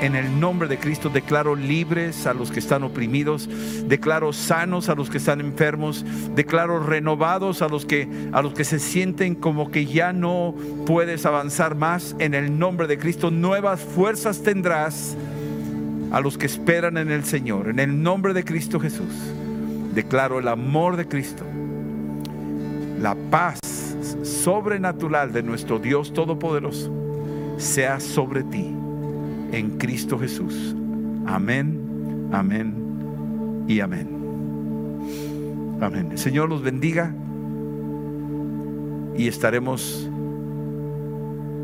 En 0.00 0.14
el 0.14 0.38
nombre 0.38 0.68
de 0.68 0.78
Cristo 0.78 1.10
declaro 1.10 1.56
libres 1.56 2.26
a 2.28 2.32
los 2.32 2.52
que 2.52 2.60
están 2.60 2.84
oprimidos, 2.84 3.48
declaro 3.88 4.32
sanos 4.32 4.88
a 4.88 4.94
los 4.94 5.10
que 5.10 5.18
están 5.18 5.40
enfermos, 5.40 6.04
declaro 6.36 6.78
renovados 6.78 7.62
a 7.62 7.68
los 7.68 7.84
que 7.84 8.08
a 8.32 8.40
los 8.40 8.54
que 8.54 8.62
se 8.62 8.78
sienten 8.78 9.34
como 9.34 9.72
que 9.72 9.86
ya 9.86 10.12
no 10.12 10.54
puedes 10.86 11.26
avanzar 11.26 11.74
más. 11.74 12.14
En 12.20 12.34
el 12.34 12.60
nombre 12.60 12.86
de 12.86 12.96
Cristo 12.96 13.32
nuevas 13.32 13.80
fuerzas 13.80 14.40
tendrás 14.44 15.16
a 16.12 16.20
los 16.20 16.38
que 16.38 16.46
esperan 16.46 16.96
en 16.96 17.10
el 17.10 17.24
Señor. 17.24 17.68
En 17.68 17.80
el 17.80 18.00
nombre 18.00 18.34
de 18.34 18.44
Cristo 18.44 18.78
Jesús, 18.78 19.12
declaro 19.94 20.38
el 20.38 20.46
amor 20.46 20.96
de 20.96 21.08
Cristo, 21.08 21.42
la 23.00 23.16
paz 23.32 23.58
sobrenatural 24.22 25.32
de 25.32 25.42
nuestro 25.42 25.80
Dios 25.80 26.12
Todopoderoso 26.12 26.94
sea 27.58 27.98
sobre 27.98 28.44
ti 28.44 28.77
en 29.52 29.78
Cristo 29.78 30.18
Jesús. 30.18 30.74
Amén, 31.26 32.28
amén 32.32 33.64
y 33.66 33.80
amén. 33.80 34.08
Amén. 35.80 36.08
El 36.12 36.18
Señor 36.18 36.48
los 36.48 36.62
bendiga 36.62 37.14
y 39.16 39.28
estaremos 39.28 40.08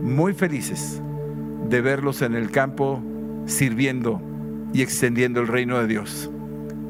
muy 0.02 0.34
felices 0.34 1.00
de 1.68 1.80
verlos 1.80 2.22
en 2.22 2.34
el 2.34 2.50
campo 2.50 3.02
sirviendo 3.46 4.20
y 4.72 4.82
extendiendo 4.82 5.40
el 5.40 5.48
reino 5.48 5.78
de 5.78 5.86
Dios 5.86 6.30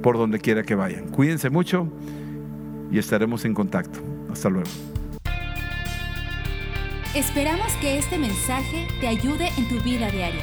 por 0.03 0.19
donde 0.19 0.39
quiera 0.39 0.63
que 0.63 0.75
vayan. 0.75 1.09
Cuídense 1.09 1.51
mucho 1.51 1.89
y 2.91 2.99
estaremos 2.99 3.45
en 3.45 3.55
contacto. 3.55 4.01
Hasta 4.31 4.51
luego. 4.51 4.69
Esperamos 7.15 7.73
que 7.81 7.99
este 7.99 8.19
mensaje 8.19 8.89
te 9.01 9.07
ayude 9.07 9.49
en 9.57 9.69
tu 9.69 9.81
vida 9.85 10.11
diaria. 10.11 10.43